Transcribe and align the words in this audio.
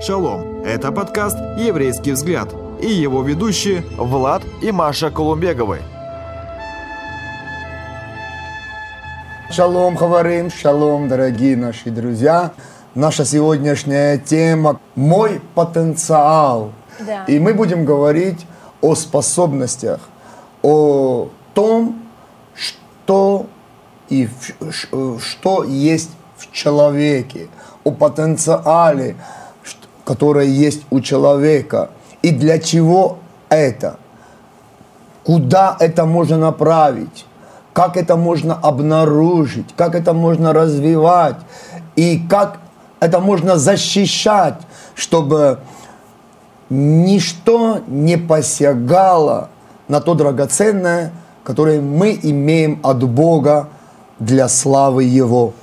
Шалом! 0.00 0.62
Это 0.64 0.92
подкаст 0.92 1.38
«Еврейский 1.58 2.12
взгляд» 2.12 2.54
и 2.80 2.86
его 2.86 3.22
ведущие 3.22 3.82
Влад 3.96 4.42
и 4.62 4.70
Маша 4.70 5.10
Колумбеговы. 5.10 5.80
Шалом, 9.50 9.96
Хаварим, 9.96 10.50
шалом, 10.50 11.08
дорогие 11.08 11.56
наши 11.56 11.90
друзья. 11.90 12.52
Наша 12.94 13.24
сегодняшняя 13.24 14.18
тема– 14.18 14.80
мой 14.94 15.40
потенциал. 15.54 16.72
Да. 17.00 17.24
И 17.24 17.38
мы 17.38 17.54
будем 17.54 17.84
говорить 17.84 18.46
о 18.80 18.94
способностях, 18.94 20.00
о 20.62 21.28
том, 21.54 22.02
что, 22.54 23.46
и 24.08 24.26
в- 24.26 24.50
э, 24.60 25.18
что 25.20 25.64
есть 25.64 26.10
в 26.36 26.52
человеке, 26.52 27.48
о 27.84 27.90
потенциале, 27.92 29.16
который 30.06 30.48
есть 30.48 30.82
у 30.88 31.00
человека. 31.00 31.90
И 32.22 32.30
для 32.30 32.58
чего 32.58 33.18
это? 33.50 33.98
куда 35.26 35.76
это 35.80 36.06
можно 36.06 36.38
направить, 36.38 37.26
как 37.72 37.96
это 37.96 38.16
можно 38.16 38.54
обнаружить, 38.54 39.66
как 39.76 39.96
это 39.96 40.12
можно 40.12 40.52
развивать 40.52 41.36
и 41.96 42.22
как 42.30 42.60
это 43.00 43.18
можно 43.18 43.56
защищать, 43.56 44.54
чтобы 44.94 45.58
ничто 46.70 47.80
не 47.88 48.16
посягало 48.16 49.48
на 49.88 50.00
то 50.00 50.14
драгоценное, 50.14 51.10
которое 51.42 51.80
мы 51.80 52.16
имеем 52.22 52.78
от 52.84 53.02
Бога 53.02 53.68
для 54.20 54.48
славы 54.48 55.02
Его. 55.02 55.54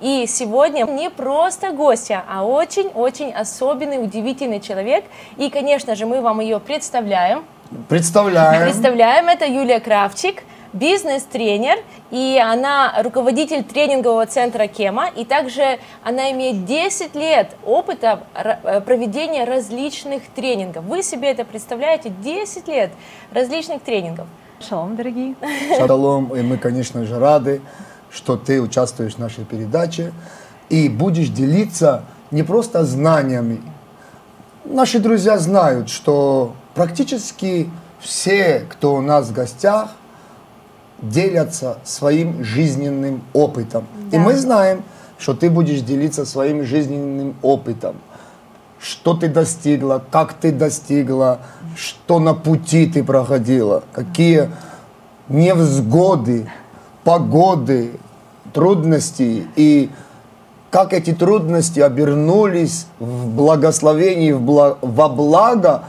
И 0.00 0.26
сегодня 0.28 0.84
не 0.84 1.10
просто 1.10 1.72
гостья, 1.72 2.24
а 2.28 2.44
очень-очень 2.44 3.32
особенный, 3.32 4.02
удивительный 4.02 4.60
человек. 4.60 5.04
И, 5.36 5.50
конечно 5.50 5.96
же, 5.96 6.06
мы 6.06 6.20
вам 6.20 6.40
ее 6.40 6.60
представляем. 6.60 7.44
Представляем. 7.88 8.62
Представляем, 8.62 9.28
это 9.28 9.44
Юлия 9.44 9.80
Кравчик, 9.80 10.42
бизнес-тренер, 10.72 11.78
и 12.10 12.40
она 12.42 12.94
руководитель 13.02 13.64
тренингового 13.64 14.24
центра 14.26 14.68
Кема, 14.68 15.08
и 15.08 15.24
также 15.24 15.78
она 16.04 16.30
имеет 16.30 16.64
10 16.64 17.14
лет 17.14 17.56
опыта 17.66 18.20
э, 18.34 18.80
проведения 18.80 19.44
различных 19.44 20.22
тренингов. 20.34 20.84
Вы 20.84 21.02
себе 21.02 21.30
это 21.30 21.44
представляете? 21.44 22.10
10 22.10 22.68
лет 22.68 22.90
различных 23.32 23.82
тренингов. 23.82 24.26
Шалом, 24.66 24.96
дорогие. 24.96 25.34
Шалом, 25.76 26.34
и 26.34 26.42
мы, 26.42 26.56
конечно 26.56 27.04
же, 27.04 27.18
рады, 27.18 27.60
что 28.10 28.36
ты 28.36 28.60
участвуешь 28.60 29.14
в 29.14 29.18
нашей 29.18 29.44
передаче 29.44 30.12
и 30.68 30.88
будешь 30.88 31.28
делиться 31.28 32.04
не 32.30 32.42
просто 32.42 32.84
знаниями. 32.84 33.60
Наши 34.64 34.98
друзья 34.98 35.38
знают, 35.38 35.88
что 35.88 36.54
практически 36.74 37.70
все, 38.00 38.66
кто 38.68 38.94
у 38.94 39.00
нас 39.00 39.28
в 39.28 39.32
гостях, 39.32 39.90
делятся 41.00 41.78
своим 41.84 42.44
жизненным 42.44 43.22
опытом. 43.32 43.86
И 44.10 44.16
Да. 44.16 44.18
мы 44.18 44.36
знаем, 44.36 44.82
что 45.18 45.34
ты 45.34 45.50
будешь 45.50 45.80
делиться 45.80 46.24
своим 46.24 46.64
жизненным 46.64 47.36
опытом. 47.42 47.96
Что 48.80 49.14
ты 49.14 49.28
достигла, 49.28 50.02
как 50.10 50.34
ты 50.34 50.52
достигла, 50.52 51.40
что 51.76 52.20
на 52.20 52.34
пути 52.34 52.86
ты 52.86 53.02
проходила, 53.02 53.82
какие 53.92 54.50
невзгоды, 55.28 56.50
погоды, 57.08 57.92
трудности 58.52 59.46
и 59.56 59.88
как 60.68 60.92
эти 60.92 61.14
трудности 61.14 61.80
обернулись 61.80 62.86
в 62.98 63.28
благословении, 63.34 64.32
в 64.32 64.42
бла- 64.42 64.76
во 64.82 65.08
благо 65.08 65.84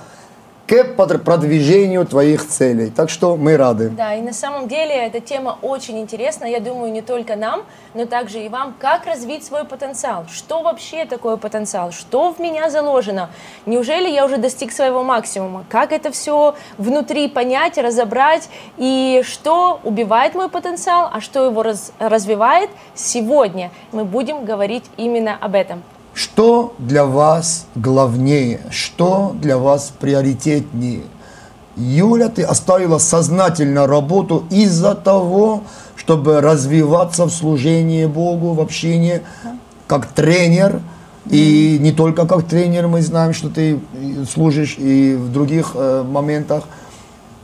к 0.66 0.84
продвижению 1.26 2.06
твоих 2.06 2.48
целей. 2.48 2.90
Так 2.90 3.10
что 3.10 3.36
мы 3.36 3.58
рады. 3.58 3.90
Да, 3.90 4.14
и 4.14 4.22
на 4.22 4.32
самом 4.32 4.70
деле 4.70 4.96
эта 4.96 5.20
тема 5.20 5.58
очень 5.62 6.00
интересна, 6.00 6.46
я 6.46 6.62
думаю, 6.62 6.94
не 6.94 7.02
только 7.02 7.36
нам, 7.36 7.64
но 7.96 8.06
также 8.06 8.40
и 8.46 8.48
вам, 8.48 8.74
как 8.80 9.06
развить 9.06 9.44
свой 9.44 9.66
потенциал. 9.66 10.26
Что 10.32 10.62
вообще 10.62 11.04
такое 11.04 11.36
потенциал? 11.36 11.92
Что 11.92 12.32
в 12.32 12.40
меня 12.40 12.70
заложено? 12.70 13.30
Неужели 13.70 14.10
я 14.10 14.26
уже 14.26 14.38
достиг 14.38 14.72
своего 14.72 15.04
максимума? 15.04 15.64
Как 15.70 15.92
это 15.92 16.12
все 16.12 16.56
внутри 16.80 17.28
понять, 17.28 17.78
разобрать? 17.78 18.50
И 18.80 19.22
что 19.24 19.80
убивает 19.84 20.34
мой 20.34 20.50
потенциал, 20.50 21.08
а 21.14 21.22
что 21.22 21.46
его 21.46 21.62
раз- 21.62 21.92
развивает? 22.00 22.72
Сегодня 22.96 23.70
мы 23.92 24.06
будем 24.06 24.44
говорить 24.44 24.86
именно 24.98 25.38
об 25.40 25.54
этом. 25.54 25.84
Что 26.16 26.74
для 26.80 27.06
вас 27.06 27.68
главнее? 27.76 28.62
Что 28.72 29.34
для 29.36 29.60
вас 29.60 29.94
приоритетнее? 30.00 31.04
Юля, 31.76 32.30
ты 32.30 32.42
оставила 32.42 32.98
сознательно 32.98 33.86
работу 33.86 34.46
из-за 34.50 34.96
того, 34.96 35.62
чтобы 35.96 36.42
развиваться 36.42 37.26
в 37.26 37.30
служении 37.30 38.08
Богу, 38.08 38.54
в 38.54 38.62
общении, 38.62 39.22
как 39.86 40.08
тренер. 40.08 40.82
И 41.30 41.78
не 41.80 41.92
только 41.92 42.26
как 42.26 42.44
тренер, 42.44 42.88
мы 42.88 43.02
знаем, 43.02 43.34
что 43.34 43.50
ты 43.50 43.80
служишь 44.30 44.76
и 44.78 45.16
в 45.16 45.32
других 45.32 45.72
э, 45.76 46.04
моментах. 46.04 46.64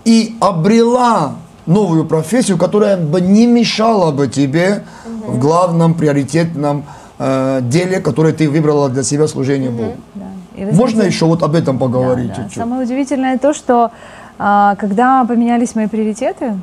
И 0.05 0.35
обрела 0.39 1.35
новую 1.65 2.05
профессию, 2.05 2.57
которая 2.57 2.97
бы 2.97 3.21
не 3.21 3.47
мешала 3.47 4.11
бы 4.11 4.27
тебе 4.27 4.83
в 5.27 5.39
главном 5.39 5.93
приоритетном 5.93 6.85
э, 7.19 7.59
деле, 7.63 7.99
которое 7.99 8.33
ты 8.33 8.49
выбрала 8.49 8.89
для 8.89 9.03
себя 9.03 9.27
служение 9.27 9.69
Богу. 9.69 9.95
Да. 10.15 10.25
И 10.55 10.65
вы 10.65 10.71
Можно 10.71 10.97
знаете, 10.97 11.15
еще 11.15 11.25
вот 11.25 11.43
об 11.43 11.55
этом 11.55 11.77
да, 11.77 11.85
поговорить 11.85 12.29
да. 12.29 12.35
чуть-чуть? 12.35 12.55
Самое 12.55 12.83
удивительное 12.83 13.37
то, 13.37 13.53
что 13.53 13.91
а, 14.37 14.75
когда 14.75 15.25
поменялись 15.25 15.75
мои 15.75 15.87
приоритеты, 15.87 16.57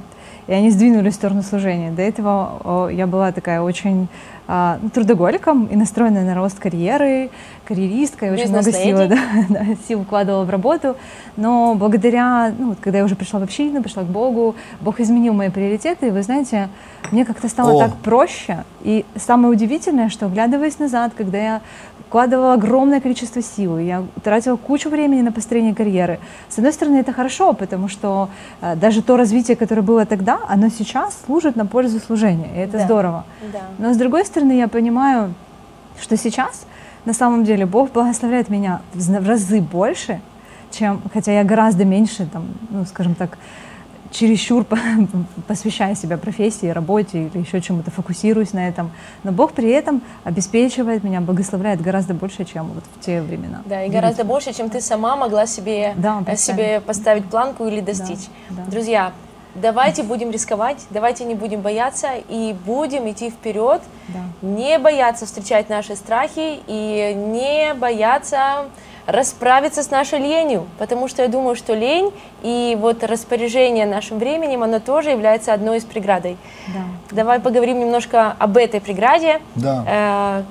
и 0.46 0.52
они 0.52 0.70
сдвинулись 0.70 1.12
в 1.12 1.16
сторону 1.16 1.42
служения, 1.42 1.90
до 1.90 2.02
этого 2.02 2.88
я 2.88 3.06
была 3.06 3.32
такая 3.32 3.60
очень 3.60 4.08
трудоголиком 4.92 5.66
и 5.66 5.76
настроенная 5.76 6.25
на 6.25 6.34
рост 6.34 6.58
карьеры, 6.58 7.30
карьеристка, 7.64 8.26
и 8.26 8.30
очень 8.30 8.48
много 8.48 8.72
сил, 8.72 8.97
да, 8.97 9.19
да, 9.48 9.66
сил 9.86 10.03
вкладывала 10.03 10.44
в 10.44 10.50
работу. 10.50 10.97
Но 11.36 11.75
благодаря, 11.75 12.53
ну, 12.58 12.70
вот, 12.70 12.78
когда 12.80 12.98
я 12.98 13.04
уже 13.04 13.14
пришла 13.14 13.41
в 13.41 13.44
общину, 13.44 13.82
пришла 13.82 14.03
к 14.03 14.06
Богу, 14.06 14.54
Бог 14.80 15.00
изменил 15.00 15.32
мои 15.32 15.48
приоритеты, 15.48 16.08
и 16.08 16.10
вы 16.10 16.22
знаете, 16.22 16.69
мне 17.10 17.25
как-то 17.25 17.48
стало 17.48 17.72
О. 17.72 17.78
так 17.78 17.97
проще. 17.98 18.64
И 18.82 19.04
самое 19.16 19.53
удивительное, 19.53 20.08
что, 20.08 20.26
оглядываясь 20.26 20.78
назад, 20.78 21.12
когда 21.16 21.38
я 21.38 21.60
вкладывала 22.12 22.52
огромное 22.52 23.00
количество 23.00 23.40
сил, 23.40 23.78
я 23.78 24.04
тратила 24.22 24.56
кучу 24.56 24.90
времени 24.90 25.22
на 25.22 25.32
построение 25.32 25.74
карьеры. 25.74 26.20
С 26.50 26.58
одной 26.58 26.74
стороны, 26.74 26.98
это 26.98 27.10
хорошо, 27.14 27.54
потому 27.54 27.88
что 27.88 28.28
э, 28.60 28.76
даже 28.76 29.00
то 29.00 29.16
развитие, 29.16 29.56
которое 29.56 29.80
было 29.80 30.04
тогда, 30.04 30.40
оно 30.46 30.68
сейчас 30.68 31.16
служит 31.24 31.56
на 31.56 31.64
пользу 31.64 32.00
служения, 32.00 32.50
и 32.54 32.58
это 32.58 32.76
Да. 32.76 32.84
здорово. 32.84 33.24
Да. 33.50 33.60
Но 33.78 33.94
с 33.94 33.96
другой 33.96 34.26
стороны, 34.26 34.52
я 34.52 34.68
понимаю, 34.68 35.32
что 36.02 36.18
сейчас 36.18 36.66
на 37.06 37.14
самом 37.14 37.44
деле 37.44 37.64
Бог 37.64 37.92
благословляет 37.92 38.50
меня 38.50 38.82
в 38.92 39.26
разы 39.26 39.62
больше, 39.62 40.20
чем, 40.70 41.00
хотя 41.14 41.32
я 41.32 41.44
гораздо 41.44 41.86
меньше, 41.86 42.26
там, 42.30 42.44
ну, 42.68 42.84
скажем 42.84 43.14
так, 43.14 43.38
чересчур 44.12 44.64
по- 44.64 44.78
посвящаю 45.48 45.96
себя 45.96 46.16
профессии, 46.18 46.66
работе 46.66 47.24
или 47.26 47.38
еще 47.38 47.60
чему-то, 47.60 47.90
фокусируюсь 47.90 48.52
на 48.52 48.68
этом. 48.68 48.92
Но 49.24 49.32
Бог 49.32 49.52
при 49.52 49.70
этом 49.70 50.02
обеспечивает 50.24 51.02
меня, 51.02 51.20
благословляет 51.20 51.80
гораздо 51.80 52.14
больше, 52.14 52.44
чем 52.44 52.66
вот 52.68 52.84
в 52.96 53.04
те 53.04 53.20
времена. 53.20 53.62
Да, 53.64 53.82
и 53.84 53.90
гораздо 53.90 54.24
больше, 54.24 54.52
чем 54.52 54.70
ты 54.70 54.80
сама 54.80 55.16
могла 55.16 55.46
себе, 55.46 55.94
Да, 55.96 56.22
э, 56.26 56.36
себе 56.36 56.80
поставить 56.80 57.24
планку 57.26 57.66
или 57.66 57.80
достичь. 57.80 58.28
да. 58.50 58.62
Друзья, 58.70 59.12
давайте 59.54 60.02
будем 60.02 60.30
рисковать, 60.30 60.78
давайте 60.90 61.24
не 61.24 61.34
будем 61.34 61.60
бояться 61.60 62.08
и 62.28 62.54
будем 62.66 63.10
идти 63.10 63.30
вперед, 63.30 63.82
Да. 64.08 64.20
не 64.46 64.78
бояться 64.78 65.26
встречать 65.26 65.68
наши 65.68 65.96
страхи 65.96 66.60
и 66.66 67.12
не 67.15 67.74
бояться 67.74 68.66
расправиться 69.07 69.83
с 69.83 69.91
нашей 69.91 70.19
ленью, 70.19 70.66
потому 70.78 71.09
что 71.09 71.22
я 71.22 71.28
думаю, 71.28 71.57
что 71.57 71.75
лень 71.75 72.13
и 72.43 72.77
вот 72.81 73.03
распоряжение 73.03 73.87
нашим 73.87 74.19
временем, 74.19 74.63
оно 74.63 74.78
тоже 74.78 75.10
является 75.10 75.53
одной 75.53 75.78
из 75.78 75.84
преградой. 75.84 76.37
Да. 76.69 77.16
Давай 77.16 77.41
поговорим 77.41 77.81
немножко 77.81 78.34
об 78.39 78.57
этой 78.57 78.81
преграде. 78.81 79.41
Да. 79.54 79.84
Э, 79.87 80.43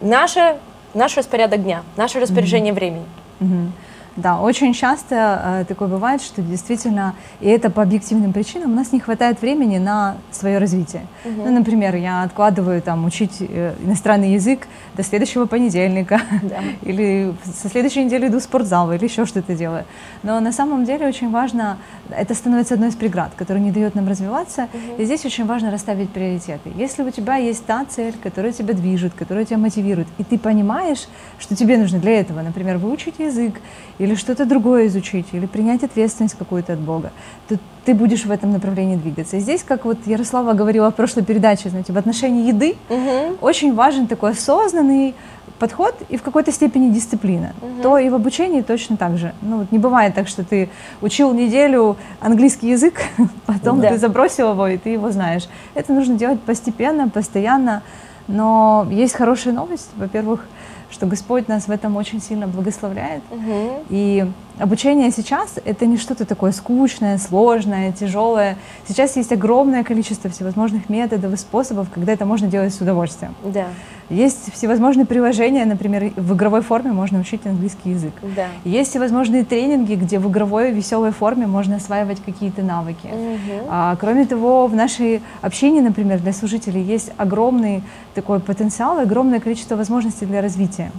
наше, 0.00 0.56
наш 0.94 1.16
распорядок 1.16 1.62
дня, 1.62 1.82
наше 1.96 2.20
распоряжение 2.20 2.72
времени. 2.72 3.06
Мгм. 3.40 3.72
Да, 4.16 4.40
очень 4.40 4.72
часто 4.72 5.60
э, 5.60 5.64
такое 5.68 5.88
бывает, 5.88 6.22
что 6.22 6.40
действительно, 6.40 7.14
и 7.40 7.48
это 7.48 7.70
по 7.70 7.82
объективным 7.82 8.32
причинам, 8.32 8.72
у 8.72 8.74
нас 8.74 8.92
не 8.92 9.00
хватает 9.00 9.42
времени 9.42 9.78
на 9.78 10.16
свое 10.30 10.58
развитие. 10.58 11.06
Мгм. 11.24 11.44
Ну, 11.44 11.52
например, 11.52 11.94
я 11.96 12.22
откладываю 12.22 12.80
там 12.80 13.04
учить 13.04 13.36
э, 13.40 13.74
иностранный 13.84 14.32
язык 14.32 14.66
до 14.94 15.02
следующего 15.02 15.44
понедельника, 15.46 16.20
Да. 16.42 16.60
или 16.82 17.34
со 17.44 17.68
следующей 17.68 18.04
недели 18.04 18.28
иду 18.28 18.38
в 18.38 18.42
спортзал, 18.42 18.92
или 18.92 19.04
еще 19.04 19.26
что-то 19.26 19.54
делаю. 19.54 19.84
Но 20.22 20.40
на 20.40 20.52
самом 20.52 20.84
деле 20.84 21.06
очень 21.06 21.30
важно, 21.30 21.76
это 22.10 22.34
становится 22.34 22.74
одной 22.74 22.88
из 22.88 22.94
преград, 22.94 23.32
которая 23.36 23.62
не 23.62 23.70
дает 23.70 23.94
нам 23.94 24.08
развиваться, 24.08 24.68
и 24.98 25.04
здесь 25.04 25.24
очень 25.26 25.44
важно 25.44 25.70
расставить 25.70 26.10
приоритеты. 26.10 26.72
Если 26.74 27.02
у 27.02 27.10
тебя 27.10 27.36
есть 27.36 27.66
та 27.66 27.84
цель, 27.84 28.14
которая 28.22 28.52
тебя 28.52 28.72
движет, 28.72 29.12
которая 29.14 29.44
тебя 29.44 29.58
мотивирует, 29.58 30.08
и 30.16 30.24
ты 30.24 30.38
понимаешь, 30.38 31.06
что 31.38 31.54
тебе 31.54 31.76
нужно 31.76 31.98
для 31.98 32.20
этого, 32.20 32.40
например, 32.40 32.78
выучить 32.78 33.18
язык, 33.18 33.60
или 34.06 34.14
что-то 34.14 34.44
другое 34.44 34.86
изучить, 34.86 35.26
или 35.32 35.46
принять 35.46 35.82
ответственность 35.82 36.36
какую-то 36.38 36.74
от 36.74 36.78
Бога, 36.78 37.10
то 37.48 37.56
ты 37.84 37.92
будешь 37.94 38.24
в 38.24 38.30
этом 38.30 38.52
направлении 38.52 38.96
двигаться. 38.96 39.36
И 39.36 39.40
здесь, 39.40 39.62
как 39.64 39.84
вот 39.84 39.98
Ярослава 40.06 40.52
говорила 40.52 40.90
в 40.90 40.94
прошлой 40.94 41.24
передаче, 41.24 41.68
знаете, 41.70 41.92
в 41.92 41.98
отношении 41.98 42.46
еды, 42.48 42.76
Мгм. 42.88 43.36
очень 43.40 43.74
важен 43.74 44.06
такой 44.06 44.30
осознанный 44.30 45.14
подход 45.58 45.94
и 46.08 46.16
в 46.16 46.22
какой-то 46.22 46.52
степени 46.52 46.90
дисциплина. 46.90 47.52
То 47.82 47.98
и 47.98 48.08
в 48.10 48.14
обучении 48.14 48.60
точно 48.60 48.96
так 48.96 49.16
же. 49.18 49.32
Ну, 49.42 49.58
вот 49.58 49.72
не 49.72 49.78
бывает 49.78 50.14
так, 50.14 50.28
что 50.28 50.44
ты 50.44 50.68
учил 51.00 51.32
неделю 51.32 51.96
английский 52.20 52.68
язык, 52.70 53.00
потом 53.46 53.80
Да. 53.80 53.88
ты 53.90 53.98
забросил 53.98 54.50
его, 54.52 54.68
и 54.68 54.76
ты 54.78 54.90
его 54.90 55.10
знаешь. 55.10 55.48
Это 55.74 55.92
нужно 55.92 56.16
делать 56.16 56.40
постепенно, 56.40 57.08
постоянно. 57.08 57.82
Но 58.28 58.86
есть 58.90 59.14
хорошая 59.14 59.54
новость. 59.54 59.88
Во-первых, 59.96 60.44
что 60.90 61.06
Господь 61.06 61.48
нас 61.48 61.68
в 61.68 61.70
этом 61.70 61.96
очень 61.96 62.20
сильно 62.20 62.46
благословляет. 62.46 63.22
Мгм. 63.30 63.84
И 63.90 64.24
обучение 64.58 65.10
сейчас 65.10 65.54
это 65.64 65.86
не 65.86 65.96
что-то 65.96 66.24
такое 66.24 66.52
скучное, 66.52 67.18
сложное, 67.18 67.92
тяжелое. 67.92 68.56
Сейчас 68.86 69.16
есть 69.16 69.32
огромное 69.32 69.84
количество 69.84 70.30
всевозможных 70.30 70.88
методов 70.88 71.32
и 71.32 71.36
способов, 71.36 71.88
когда 71.92 72.12
это 72.12 72.24
можно 72.24 72.48
делать 72.48 72.74
с 72.74 72.80
удовольствием. 72.80 73.34
Да, 73.44 73.66
Есть 74.10 74.52
всевозможные 74.52 75.04
приложения, 75.04 75.64
например, 75.64 76.12
в 76.16 76.34
игровой 76.34 76.62
форме 76.62 76.92
можно 76.92 77.18
учить 77.18 77.44
английский 77.44 77.90
язык. 77.90 78.12
да. 78.36 78.46
Есть 78.64 78.90
всевозможные 78.90 79.44
тренинги, 79.44 79.94
где 79.94 80.18
в 80.18 80.30
игровой 80.30 80.70
веселой 80.70 81.10
форме 81.10 81.46
можно 81.46 81.76
осваивать 81.76 82.22
какие-то 82.24 82.62
навыки. 82.62 83.06
Мгм. 83.06 83.66
А, 83.68 83.96
кроме 83.96 84.26
того, 84.26 84.66
в 84.66 84.74
нашей 84.74 85.22
общине, 85.42 85.82
например, 85.82 86.20
для 86.20 86.32
служителей 86.32 86.82
есть 86.82 87.12
огромный 87.16 87.82
такой 88.14 88.40
потенциал, 88.40 88.98
и 88.98 89.02
огромное 89.02 89.40
количество 89.40 89.76
возможностей 89.76 90.26
для 90.26 90.40
развития, 90.40 90.92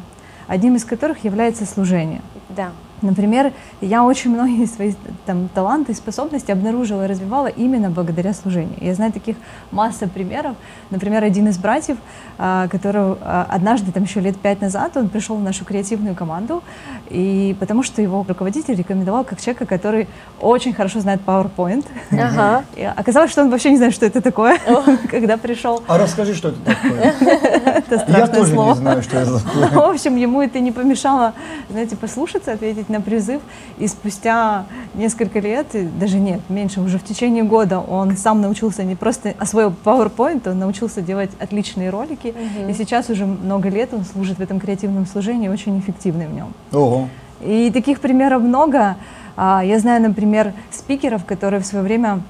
одним 0.47 0.75
из 0.75 0.83
которых 0.83 1.23
является 1.23 1.65
служение. 1.65 2.21
Да. 2.49 2.71
Например, 3.01 3.53
я 3.81 4.03
очень 4.03 4.31
многие 4.31 4.65
свои 4.65 4.93
там, 5.25 5.49
таланты 5.53 5.91
и 5.91 5.95
способности 5.95 6.51
обнаружила 6.51 7.05
и 7.05 7.07
развивала 7.07 7.47
именно 7.47 7.89
благодаря 7.89 8.33
служению. 8.33 8.75
Я 8.81 8.95
знаю 8.95 9.11
таких 9.11 9.35
масса 9.71 10.07
примеров. 10.07 10.55
Например, 10.89 11.23
один 11.23 11.47
из 11.47 11.57
братьев, 11.57 11.97
а, 12.37 12.67
который 12.67 13.17
а, 13.21 13.45
однажды, 13.49 13.91
там 13.91 14.03
еще 14.03 14.19
лет 14.19 14.37
пять 14.37 14.61
назад, 14.61 14.97
он 14.97 15.09
пришел 15.09 15.35
в 15.35 15.43
нашу 15.43 15.65
креативную 15.65 16.15
команду, 16.15 16.63
и 17.09 17.55
потому 17.59 17.83
что 17.83 18.01
его 18.01 18.25
руководитель 18.27 18.75
рекомендовал 18.75 19.23
как 19.23 19.41
человека, 19.41 19.65
который 19.65 20.07
очень 20.41 20.73
хорошо 20.73 20.99
знает 20.99 21.21
PowerPoint. 21.25 21.85
Ага. 22.11 22.63
И 22.75 22.83
оказалось, 22.83 23.31
что 23.31 23.41
он 23.41 23.49
вообще 23.49 23.71
не 23.71 23.77
знает, 23.77 23.93
что 23.93 24.05
это 24.05 24.21
такое, 24.21 24.57
когда 25.11 25.37
пришел. 25.37 25.83
А 25.87 25.97
расскажи, 25.97 26.33
что 26.33 26.49
это 26.49 26.59
такое. 26.61 27.15
Это 27.77 27.95
Я 27.95 27.99
страшное 27.99 28.35
тоже 28.35 28.53
слово. 28.53 28.69
не 28.69 28.75
знаю, 28.77 29.01
что 29.01 29.17
это 29.17 29.39
такое. 29.43 29.69
В 29.71 29.89
общем, 29.91 30.15
ему 30.15 30.41
это 30.41 30.59
не 30.59 30.71
помешало, 30.71 31.33
знаете, 31.69 31.95
послушаться, 31.95 32.53
ответить 32.53 32.86
на 32.89 33.01
призыв. 33.01 33.41
И 33.77 33.87
спустя 33.87 34.65
несколько 34.95 35.39
лет, 35.39 35.75
и 35.75 35.83
даже 35.83 36.19
нет, 36.19 36.41
меньше, 36.49 36.81
уже 36.81 36.97
в 36.97 37.03
течение 37.03 37.43
года 37.43 37.79
он 37.79 38.17
сам 38.17 38.41
научился 38.41 38.83
не 38.83 38.95
просто 38.95 39.33
освоил 39.39 39.73
PowerPoint, 39.83 40.49
он 40.49 40.59
научился 40.59 41.01
делать 41.01 41.31
отличные 41.39 41.89
ролики. 41.89 42.33
И 42.69 42.73
сейчас 42.73 43.09
уже 43.09 43.25
много 43.25 43.69
лет 43.69 43.93
он 43.93 44.03
служит 44.05 44.37
в 44.37 44.41
этом 44.41 44.59
креативном 44.59 45.05
служении, 45.05 45.47
очень 45.47 45.79
эффективный 45.79 46.27
в 46.27 46.33
нем. 46.33 46.53
Ого. 46.71 47.07
И 47.41 47.71
таких 47.71 47.99
примеров 47.99 48.41
много. 48.41 48.95
А, 49.35 49.61
Я 49.63 49.79
знаю, 49.79 50.01
например, 50.01 50.53
спикеров, 50.71 51.25
которые 51.25 51.61
в 51.61 51.65
свое 51.65 51.83
время 51.83 52.21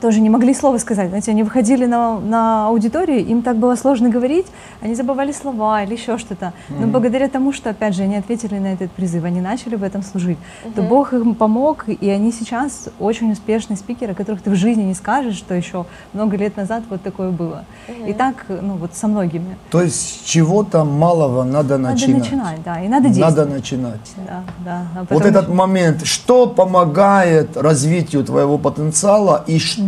тоже 0.00 0.20
не 0.20 0.30
могли 0.30 0.54
слова 0.54 0.78
сказать. 0.78 1.08
Знаете, 1.08 1.30
они 1.32 1.42
выходили 1.42 1.86
на, 1.86 2.18
на 2.20 2.68
аудиторию, 2.68 3.24
им 3.26 3.42
так 3.42 3.56
было 3.56 3.74
сложно 3.76 4.08
говорить, 4.10 4.46
они 4.80 4.94
забывали 4.94 5.32
слова 5.32 5.82
или 5.82 5.94
еще 5.94 6.18
что-то. 6.18 6.52
Но 6.68 6.86
благодаря 6.86 7.28
тому, 7.28 7.52
что, 7.52 7.70
опять 7.70 7.94
же, 7.94 8.02
они 8.02 8.16
ответили 8.16 8.58
на 8.58 8.68
этот 8.72 8.90
призыв, 8.92 9.24
они 9.24 9.40
начали 9.40 9.74
в 9.76 9.82
этом 9.82 10.02
служить, 10.02 10.38
то 10.74 10.82
Бог 10.82 11.12
им 11.12 11.34
помог, 11.34 11.84
и 11.88 12.08
они 12.08 12.32
сейчас 12.32 12.88
очень 12.98 13.32
успешные 13.32 13.76
спикеры, 13.76 14.14
которых 14.14 14.42
ты 14.42 14.50
в 14.50 14.54
жизни 14.54 14.82
не 14.82 14.94
скажешь, 14.94 15.36
что 15.36 15.54
еще 15.54 15.84
много 16.12 16.36
лет 16.36 16.56
назад 16.56 16.84
вот 16.90 17.02
такое 17.02 17.30
было. 17.30 17.64
И 18.06 18.12
так, 18.12 18.46
ну 18.48 18.74
вот 18.74 18.94
со 18.94 19.08
многими. 19.08 19.56
То 19.70 19.82
есть 19.82 19.96
с 19.96 20.24
чего-то 20.24 20.84
малого 20.84 21.44
надо 21.44 21.76
Надо 21.78 21.92
начинать. 21.94 22.18
начинать, 22.22 22.62
да, 22.64 22.80
и 22.82 22.88
надо 22.88 23.08
действовать. 23.08 23.36
Надо 23.36 23.50
начинать. 23.50 24.12
Да, 24.26 24.42
да. 24.64 24.82
А 24.96 25.06
Вот 25.14 25.24
этот 25.24 25.44
еще- 25.44 25.52
момент, 25.54 26.04
что 26.06 26.46
помогает 26.46 27.56
развитию 27.56 28.24
твоего 28.24 28.58
потенциала 28.58 29.44
и 29.46 29.58
что 29.58 29.87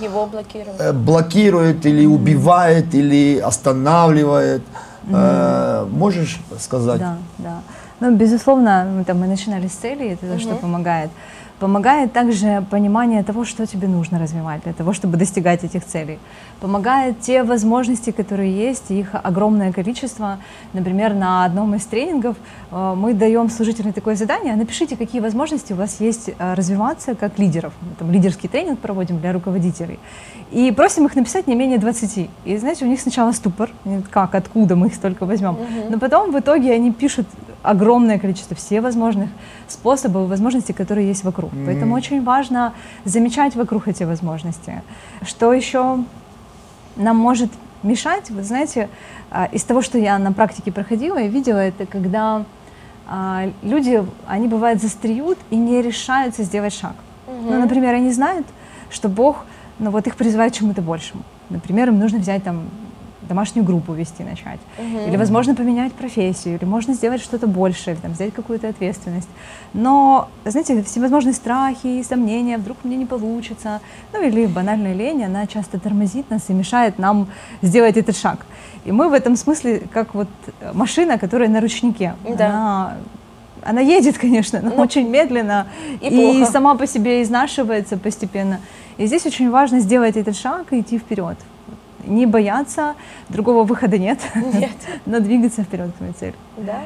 Его 0.00 0.26
блокировать. 0.26 0.80
э, 0.80 0.92
блокирует 0.92 1.86
или 1.86 2.06
убивает 2.06 2.94
или 2.94 3.38
останавливает, 3.38 4.62
Э, 5.12 5.86
можешь 5.90 6.40
сказать? 6.58 7.00
Да, 7.00 7.16
да. 7.38 7.60
Ну, 8.00 8.14
безусловно, 8.16 8.86
мы, 8.98 9.04
там, 9.04 9.20
мы 9.20 9.26
начинали 9.26 9.68
с 9.68 9.72
целей, 9.72 10.12
это 10.12 10.26
то, 10.26 10.38
что 10.38 10.54
помогает. 10.56 11.10
Помогает 11.58 12.12
также 12.12 12.66
понимание 12.70 13.22
того, 13.22 13.46
что 13.46 13.66
тебе 13.66 13.88
нужно 13.88 14.18
развивать 14.18 14.62
для 14.64 14.74
того, 14.74 14.92
чтобы 14.92 15.16
достигать 15.16 15.64
этих 15.64 15.86
целей. 15.86 16.18
Помогает 16.60 17.20
те 17.20 17.42
возможности, 17.44 18.10
которые 18.10 18.52
есть, 18.54 18.90
их 18.90 19.14
огромное 19.14 19.72
количество. 19.72 20.38
Например, 20.74 21.14
на 21.14 21.46
одном 21.46 21.74
из 21.74 21.86
тренингов 21.86 22.36
э, 22.70 22.94
мы 22.94 23.14
даем 23.14 23.48
служителям 23.48 23.94
такое 23.94 24.16
задание, 24.16 24.54
напишите, 24.54 24.96
какие 24.96 25.22
возможности 25.22 25.72
у 25.72 25.76
вас 25.76 25.98
есть 26.00 26.28
э, 26.28 26.54
развиваться 26.54 27.14
как 27.14 27.38
лидеров. 27.38 27.72
Мы 27.80 27.94
там 27.98 28.10
лидерский 28.10 28.50
тренинг 28.50 28.78
проводим 28.80 29.18
для 29.18 29.32
руководителей. 29.32 29.98
И 30.52 30.70
просим 30.72 31.06
их 31.06 31.16
написать 31.16 31.46
не 31.46 31.54
менее 31.54 31.78
20. 31.78 32.30
И 32.44 32.56
знаете, 32.58 32.84
у 32.84 32.88
них 32.88 33.00
сначала 33.00 33.32
ступор, 33.32 33.70
как, 34.10 34.34
откуда 34.34 34.76
мы 34.76 34.88
их 34.88 34.94
столько 34.94 35.24
возьмем. 35.24 35.56
Но 35.88 35.98
потом 35.98 36.32
в 36.32 36.38
итоге 36.38 36.72
они 36.72 36.92
пишут 36.92 37.26
огромное 37.62 38.18
количество 38.18 38.54
всевозможных 38.54 39.28
способов 39.68 40.26
и 40.26 40.30
возможностей, 40.30 40.72
которые 40.72 41.08
есть 41.08 41.24
вокруг. 41.24 41.50
Поэтому 41.64 41.94
очень 41.94 42.22
важно 42.22 42.72
замечать 43.04 43.56
вокруг 43.56 43.88
эти 43.88 44.04
возможности. 44.04 44.82
Что 45.22 45.52
еще 45.52 45.98
нам 46.96 47.16
может 47.16 47.50
мешать, 47.82 48.30
вы 48.30 48.42
знаете, 48.42 48.88
а, 49.30 49.46
из 49.46 49.64
того, 49.64 49.82
что 49.82 49.98
я 49.98 50.18
на 50.18 50.32
практике 50.32 50.72
проходила 50.72 51.18
и 51.18 51.28
видела, 51.28 51.58
это 51.58 51.86
когда 51.86 52.44
а, 53.06 53.50
люди, 53.62 54.04
они 54.26 54.48
бывают 54.48 54.80
застреют 54.80 55.38
и 55.50 55.56
не 55.56 55.82
решаются 55.82 56.42
сделать 56.42 56.72
шаг. 56.72 56.94
Ну, 57.26 57.60
например, 57.60 57.94
они 57.94 58.10
знают, 58.12 58.46
что 58.90 59.08
Бог, 59.08 59.44
ну 59.78 59.90
вот 59.90 60.06
их 60.06 60.16
призывает 60.16 60.52
к 60.52 60.56
чему-то 60.56 60.82
большему. 60.82 61.22
Например, 61.50 61.88
им 61.88 61.98
нужно 61.98 62.18
взять 62.18 62.42
там 62.42 62.62
домашнюю 63.28 63.64
группу 63.64 63.92
вести 63.92 64.22
начать. 64.22 64.60
Или, 65.06 65.16
возможно, 65.16 65.54
поменять 65.54 65.92
профессию, 65.92 66.56
или 66.56 66.64
можно 66.64 66.94
сделать 66.94 67.20
что-то 67.22 67.46
большее, 67.46 67.94
или 67.94 68.00
там, 68.00 68.12
взять 68.12 68.32
какую-то 68.34 68.68
ответственность. 68.68 69.28
Но, 69.72 70.28
знаете, 70.44 70.82
всевозможные 70.82 71.34
страхи 71.34 72.02
сомнения, 72.02 72.58
вдруг 72.58 72.78
мне 72.84 72.96
не 72.96 73.06
получится, 73.06 73.80
ну 74.12 74.22
или 74.22 74.46
банальная 74.46 74.94
лень, 74.94 75.24
она 75.24 75.46
часто 75.46 75.78
тормозит 75.78 76.30
нас 76.30 76.44
и 76.48 76.52
мешает 76.52 76.98
нам 76.98 77.28
сделать 77.62 77.96
этот 77.96 78.16
шаг. 78.16 78.46
И 78.84 78.92
мы 78.92 79.08
в 79.08 79.12
этом 79.12 79.36
смысле 79.36 79.82
как 79.92 80.14
вот 80.14 80.28
машина, 80.72 81.18
которая 81.18 81.48
на 81.48 81.60
ручнике. 81.60 82.14
Да. 82.38 82.46
Она, 82.46 82.96
она 83.64 83.80
едет, 83.80 84.18
конечно, 84.18 84.60
но 84.62 84.70
Ну, 84.70 84.82
очень 84.82 85.08
медленно 85.08 85.66
и 86.00 86.06
и, 86.08 86.10
плохо. 86.38 86.52
сама 86.52 86.74
по 86.76 86.86
себе 86.86 87.22
изнашивается 87.22 87.96
постепенно. 87.96 88.60
И 88.96 89.06
здесь 89.06 89.26
очень 89.26 89.50
важно 89.50 89.80
сделать 89.80 90.16
этот 90.16 90.36
шаг 90.36 90.72
и 90.72 90.80
идти 90.80 90.98
вперед. 90.98 91.36
Не 92.06 92.26
бояться, 92.26 92.94
другого 93.28 93.64
выхода 93.64 93.98
нет, 93.98 94.18
Нет. 94.34 94.70
но 95.06 95.20
двигаться 95.20 95.62
вперед 95.62 95.92
к 95.92 95.96
своей 95.98 96.12
цели. 96.12 96.34
Да, 96.56 96.80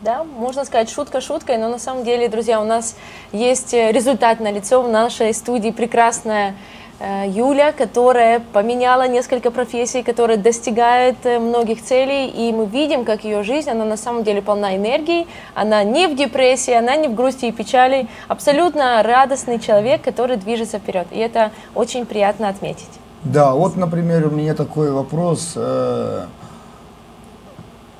да, 0.00 0.24
можно 0.24 0.64
сказать 0.64 0.88
шутка 0.88 1.20
шуткой, 1.20 1.58
но 1.58 1.68
на 1.68 1.78
самом 1.78 2.04
деле, 2.04 2.28
друзья, 2.28 2.62
у 2.62 2.64
нас 2.64 2.96
есть 3.32 3.74
э, 3.74 3.92
результат 3.92 4.40
на 4.40 4.50
лицо 4.50 4.80
в 4.80 4.88
нашей 4.88 5.34
студии 5.34 5.72
прекрасная 5.72 6.54
э, 7.00 7.26
Юля, 7.28 7.72
которая 7.72 8.40
поменяла 8.40 9.06
несколько 9.06 9.50
профессий, 9.50 10.02
которая 10.02 10.38
достигает 10.38 11.16
э, 11.24 11.38
многих 11.38 11.82
целей, 11.82 12.28
и 12.28 12.50
мы 12.50 12.64
видим, 12.64 13.04
как 13.04 13.24
ее 13.24 13.42
жизнь, 13.42 13.68
она 13.68 13.84
на 13.84 13.98
самом 13.98 14.24
деле 14.24 14.40
полна 14.40 14.74
энергии, 14.74 15.26
она 15.54 15.84
не 15.84 16.06
в 16.06 16.16
депрессии, 16.16 16.72
она 16.72 16.96
не 16.96 17.08
в 17.08 17.14
грусти 17.14 17.46
и 17.46 17.52
печали, 17.52 18.06
абсолютно 18.26 19.02
радостный 19.02 19.58
человек, 19.58 20.00
который 20.00 20.38
движется 20.38 20.78
вперед, 20.78 21.08
и 21.10 21.18
это 21.18 21.50
очень 21.74 22.06
приятно 22.06 22.48
отметить. 22.48 22.88
Да, 23.24 23.52
вот, 23.52 23.76
например, 23.76 24.28
у 24.28 24.30
меня 24.30 24.54
такой 24.54 24.90
вопрос. 24.90 25.52
э, 25.56 26.26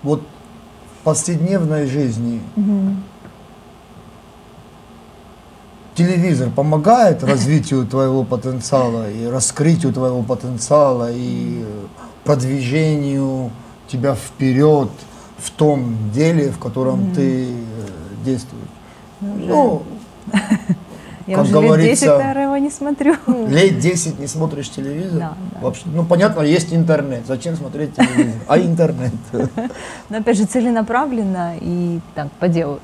Вот 0.03 0.23
в 0.23 1.05
повседневной 1.05 1.87
жизни 1.87 2.41
телевизор 5.95 6.51
помогает 6.51 7.23
развитию 7.23 7.87
твоего 7.87 8.25
потенциала 8.25 9.11
и 9.11 9.27
раскрытию 9.27 9.93
твоего 9.93 10.23
потенциала 10.23 11.11
и 11.13 11.65
продвижению 12.25 13.51
тебя 13.89 14.15
вперед 14.15 14.89
в 15.39 15.51
том 15.51 16.11
деле, 16.13 16.51
в 16.51 16.59
котором 16.59 17.13
ты 17.13 17.49
э, 17.49 17.55
действуешь. 18.25 18.69
Ну, 19.21 19.83
Я 21.31 21.37
как 21.37 21.45
уже 21.45 21.53
говорится, 21.55 21.87
лет 21.87 21.99
10, 22.01 22.09
наверное, 22.09 22.61
не 22.61 22.71
смотрю. 22.71 23.15
лет 23.49 23.79
10 23.79 24.19
не 24.19 24.27
смотришь 24.27 24.69
телевизор. 24.69 25.21
Да, 25.21 25.35
да. 25.53 25.61
Вообще, 25.61 25.83
ну, 25.87 26.05
понятно, 26.05 26.43
есть 26.43 26.75
интернет. 26.75 27.23
Зачем 27.25 27.55
смотреть 27.55 27.95
телевизор? 27.95 28.41
А 28.49 28.59
интернет? 28.59 29.13
Но 30.09 30.17
опять 30.17 30.37
же 30.37 30.47
целенаправленно 30.47 31.55
и 31.61 32.01
так 32.17 32.33
по 32.33 32.49
делу. 32.49 32.81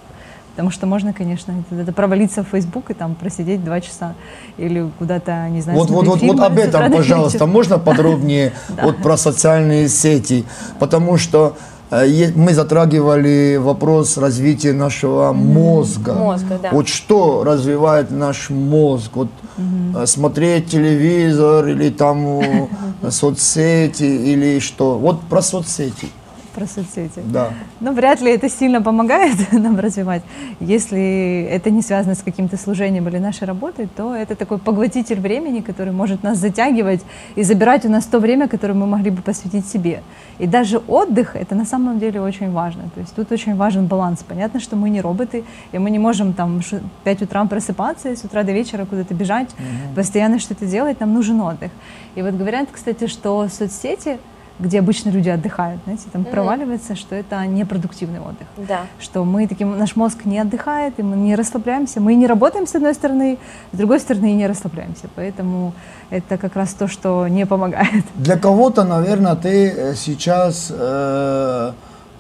Потому 0.52 0.70
что 0.70 0.86
можно, 0.86 1.12
конечно, 1.12 1.52
это, 1.72 1.92
провалиться 1.92 2.44
в 2.44 2.48
Facebook 2.48 2.90
и 2.90 2.94
там 2.94 3.16
просидеть 3.16 3.64
два 3.64 3.80
часа 3.80 4.14
или 4.56 4.88
куда-то, 4.98 5.48
не 5.50 5.60
знаю, 5.60 5.78
Вот, 5.78 5.90
вот, 5.90 6.06
вот, 6.06 6.22
вот 6.22 6.40
об 6.40 6.52
утра 6.52 6.64
этом, 6.64 6.92
пожалуйста, 6.92 7.46
можно 7.46 7.78
подробнее 7.80 8.52
вот 8.80 8.96
про 9.02 9.16
социальные 9.16 9.88
сети, 9.88 10.46
потому 10.78 11.18
что 11.18 11.56
мы 11.90 12.52
затрагивали 12.52 13.56
вопрос 13.56 14.16
развития 14.16 14.72
нашего 14.72 15.32
мозга. 15.32 16.14
Мозга, 16.14 16.58
да. 16.60 16.70
Вот 16.72 16.88
что 16.88 17.44
развивает 17.44 18.10
наш 18.10 18.50
мозг? 18.50 19.10
Вот 19.14 19.28
э, 19.56 20.06
смотреть 20.06 20.70
телевизор 20.70 21.66
или 21.68 21.90
там 21.90 22.40
э, 22.40 22.68
соцсети 23.10 24.02
или 24.02 24.58
что? 24.58 24.98
Вот 24.98 25.20
про 25.22 25.42
соцсети, 25.42 26.08
Про 26.56 26.66
соцсети. 26.66 27.20
да. 27.24 27.50
Ну, 27.80 27.92
вряд 27.92 28.22
ли 28.22 28.32
это 28.32 28.48
сильно 28.48 28.80
помогает 28.80 29.36
нам 29.52 29.78
развивать. 29.78 30.22
Если 30.58 31.46
это 31.50 31.70
не 31.70 31.82
связано 31.82 32.14
с 32.14 32.22
каким-то 32.22 32.56
служением 32.56 33.06
или 33.08 33.18
нашей 33.18 33.44
работой, 33.44 33.88
то 33.94 34.14
это 34.14 34.34
такой 34.34 34.58
поглотитель 34.58 35.20
времени, 35.20 35.60
который 35.60 35.92
может 35.92 36.22
нас 36.22 36.38
затягивать 36.38 37.02
и 37.34 37.42
забирать 37.42 37.84
у 37.84 37.90
нас 37.90 38.06
то 38.06 38.18
время, 38.18 38.48
которое 38.48 38.72
мы 38.72 38.86
могли 38.86 39.10
бы 39.10 39.20
посвятить 39.20 39.66
себе. 39.66 40.02
И 40.38 40.46
даже 40.46 40.78
отдых— 40.78 41.36
это 41.42 41.54
на 41.54 41.66
самом 41.66 41.98
деле 41.98 42.22
очень 42.22 42.50
важно. 42.50 42.84
То 42.94 43.00
есть 43.00 43.14
тут 43.14 43.30
очень 43.32 43.54
важен 43.54 43.86
баланс. 43.86 44.24
Понятно, 44.26 44.58
что 44.58 44.76
мы 44.76 44.88
не 44.88 45.02
роботы, 45.02 45.44
и 45.72 45.78
мы 45.78 45.90
не 45.90 45.98
можем 45.98 46.32
там 46.32 46.62
в 46.62 46.80
5 47.04 47.22
утра 47.22 47.44
просыпаться 47.44 48.08
и 48.10 48.16
с 48.16 48.24
утра 48.24 48.42
до 48.44 48.52
вечера 48.52 48.86
куда-то 48.86 49.12
бежать, 49.12 49.50
постоянно 49.94 50.38
что-то 50.38 50.64
делать, 50.64 51.00
нам 51.00 51.12
нужен 51.12 51.38
отдых. 51.40 51.70
И 52.14 52.22
вот 52.22 52.32
говорят, 52.32 52.68
кстати, 52.72 53.06
что 53.08 53.46
соцсети 53.48 54.18
где 54.58 54.78
обычно 54.78 55.10
люди 55.10 55.28
отдыхают, 55.28 55.80
знаете, 55.84 56.04
там 56.12 56.24
проваливается, 56.24 56.96
что 56.96 57.14
это 57.14 57.46
непродуктивный 57.46 58.20
отдых. 58.20 58.46
Да. 58.56 58.80
Что 58.98 59.24
мы 59.24 59.46
таким, 59.46 59.78
наш 59.78 59.96
мозг 59.96 60.24
не 60.24 60.38
отдыхает, 60.38 60.98
и 60.98 61.02
мы 61.02 61.16
не 61.16 61.36
расслабляемся. 61.36 62.00
Мы 62.00 62.14
не 62.14 62.26
работаем 62.26 62.66
с 62.66 62.74
одной 62.74 62.94
стороны, 62.94 63.38
с 63.72 63.76
другой 63.76 64.00
стороны 64.00 64.32
и 64.32 64.34
не 64.34 64.46
расслабляемся. 64.46 65.08
Поэтому 65.14 65.72
это 66.10 66.38
как 66.38 66.56
раз 66.56 66.72
то, 66.74 66.88
что 66.88 67.28
не 67.28 67.44
помогает. 67.46 68.04
Для 68.14 68.38
кого-то, 68.38 68.84
наверное, 68.84 69.34
ты 69.34 69.68
э, 69.68 69.94
сейчас 69.94 70.68
э, 70.70 71.72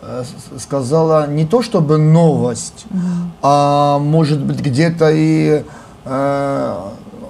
э, 0.02 0.24
сказала 0.58 1.26
не 1.26 1.46
то 1.46 1.62
чтобы 1.62 1.98
новость, 1.98 2.86
а 3.42 3.98
может 3.98 4.40
быть 4.40 4.60
где-то 4.60 5.10
и 5.10 5.64
э, 6.04 6.76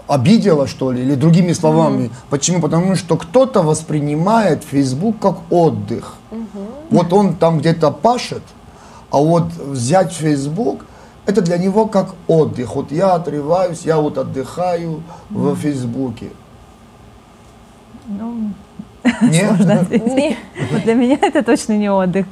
обидела, 0.08 0.66
что 0.66 0.92
ли, 0.92 1.02
или 1.02 1.14
другими 1.14 1.52
словами. 1.52 2.10
Почему? 2.30 2.60
Потому 2.60 2.94
что 2.96 3.16
кто-то 3.16 3.62
воспринимает 3.62 4.62
Facebook 4.64 5.18
как 5.20 5.36
отдых. 5.50 6.14
Вот 6.90 7.12
он 7.12 7.34
там 7.36 7.58
где-то 7.58 7.90
пашет, 7.90 8.42
а 9.10 9.18
вот 9.18 9.44
взять 9.52 10.12
Facebook 10.12 10.84
это 11.26 11.40
для 11.42 11.58
него 11.58 11.86
как 11.86 12.14
отдых. 12.28 12.76
Вот 12.76 12.92
я 12.92 13.14
отрываюсь, 13.14 13.82
я 13.82 13.96
вот 13.98 14.16
отдыхаю 14.18 15.02
в 15.30 15.56
Фейсбуке. 15.56 16.28
Ну, 18.06 18.50
Нет? 19.22 19.46
сложно 19.48 19.80
ответить. 19.80 20.06
Не- 20.14 20.36
Вот 20.72 20.82
для 20.82 20.94
меня 20.94 21.18
это 21.20 21.42
точно 21.42 21.72
не 21.76 21.88
отдых. 21.90 22.26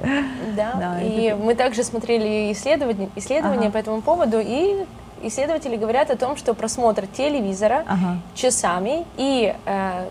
Да, 0.56 0.72
Да, 0.78 1.02
и 1.02 1.22
это 1.22 1.36
мы 1.42 1.54
также 1.56 1.82
смотрели 1.82 2.52
исследования, 2.52 3.08
исследования 3.16 3.62
Ага. 3.66 3.70
по 3.72 3.76
этому 3.78 4.00
поводу, 4.02 4.36
и 4.40 4.84
исследователи 5.26 5.76
говорят 5.76 6.10
о 6.10 6.16
том, 6.16 6.36
что 6.36 6.54
просмотр 6.54 7.06
телевизора 7.06 7.84
Ага. 7.86 8.18
часами 8.34 9.04
и 9.16 9.54
э, 9.64 10.08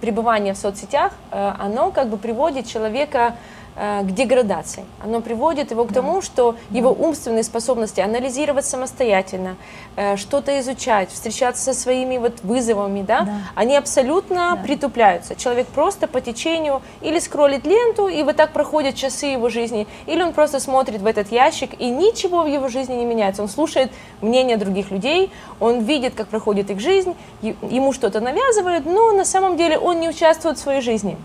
пребывание 0.00 0.54
в 0.54 0.58
соцсетях, 0.58 1.12
э, 1.30 1.52
оно 1.58 1.90
как 1.90 2.08
бы 2.08 2.16
приводит 2.16 2.66
человека 2.66 3.34
к 3.76 4.06
деградации. 4.12 4.84
Оно 5.02 5.20
приводит 5.20 5.70
его 5.70 5.84
к 5.84 5.92
тому, 5.92 6.20
что 6.22 6.56
его 6.70 6.90
умственные 6.90 7.42
способности 7.44 8.00
анализировать 8.00 8.64
самостоятельно, 8.66 9.56
э, 9.96 10.16
что-то 10.16 10.58
изучать, 10.60 11.10
встречаться 11.10 11.62
со 11.62 11.74
своими 11.80 12.18
вот 12.18 12.40
вызовами, 12.42 13.02
да, 13.02 13.20
Да. 13.22 13.32
они 13.54 13.76
абсолютно 13.76 14.58
притупляются. 14.62 15.34
Человек 15.34 15.66
просто 15.68 16.06
по 16.06 16.20
течению 16.20 16.82
или 17.00 17.18
скроллит 17.20 17.66
ленту, 17.66 18.08
и 18.08 18.22
вот 18.22 18.36
так 18.36 18.52
проходят 18.52 18.94
часы 18.94 19.26
его 19.26 19.48
жизни, 19.48 19.86
или 20.06 20.22
он 20.22 20.32
просто 20.32 20.60
смотрит 20.60 21.00
в 21.00 21.06
этот 21.06 21.32
ящик, 21.32 21.70
и 21.80 21.88
ничего 21.90 22.42
в 22.42 22.46
его 22.46 22.68
жизни 22.68 22.94
не 22.94 23.04
меняется. 23.04 23.42
Он 23.42 23.48
слушает 23.48 23.90
мнение 24.20 24.56
других 24.56 24.90
людей, 24.90 25.30
он 25.60 25.80
видит, 25.80 26.14
как 26.14 26.28
проходит 26.28 26.70
их 26.70 26.80
жизнь, 26.80 27.14
ему 27.42 27.92
что-то 27.92 28.20
навязывают, 28.20 28.84
но 28.86 29.12
на 29.12 29.24
самом 29.24 29.56
деле 29.56 29.78
он 29.78 30.00
не 30.00 30.08
участвует 30.08 30.58
в 30.58 30.60
своей 30.60 30.80
жизни. 30.80 31.16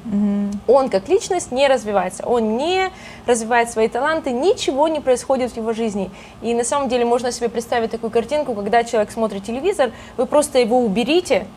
Он 0.68 0.90
как 0.90 1.10
личность 1.10 1.52
не 1.52 1.68
развивается, 1.68 2.26
он 2.36 2.58
не 2.58 2.92
развивает 3.26 3.70
свои 3.70 3.88
таланты, 3.88 4.32
ничего 4.32 4.88
не 4.88 5.00
происходит 5.00 5.52
в 5.52 5.58
его 5.58 5.74
жизни. 5.74 6.12
И 6.42 6.54
на 6.54 6.64
самом 6.64 6.90
деле 6.90 7.06
можно 7.06 7.32
себе 7.32 7.50
представить 7.50 7.92
такую 7.92 8.12
картинку, 8.12 8.54
когда 8.54 8.84
человек 8.84 9.12
смотрит 9.12 9.44
телевизор, 9.44 9.92
вы 10.18 10.26
просто 10.26 10.60
его 10.60 10.80
уберите, 10.80 11.48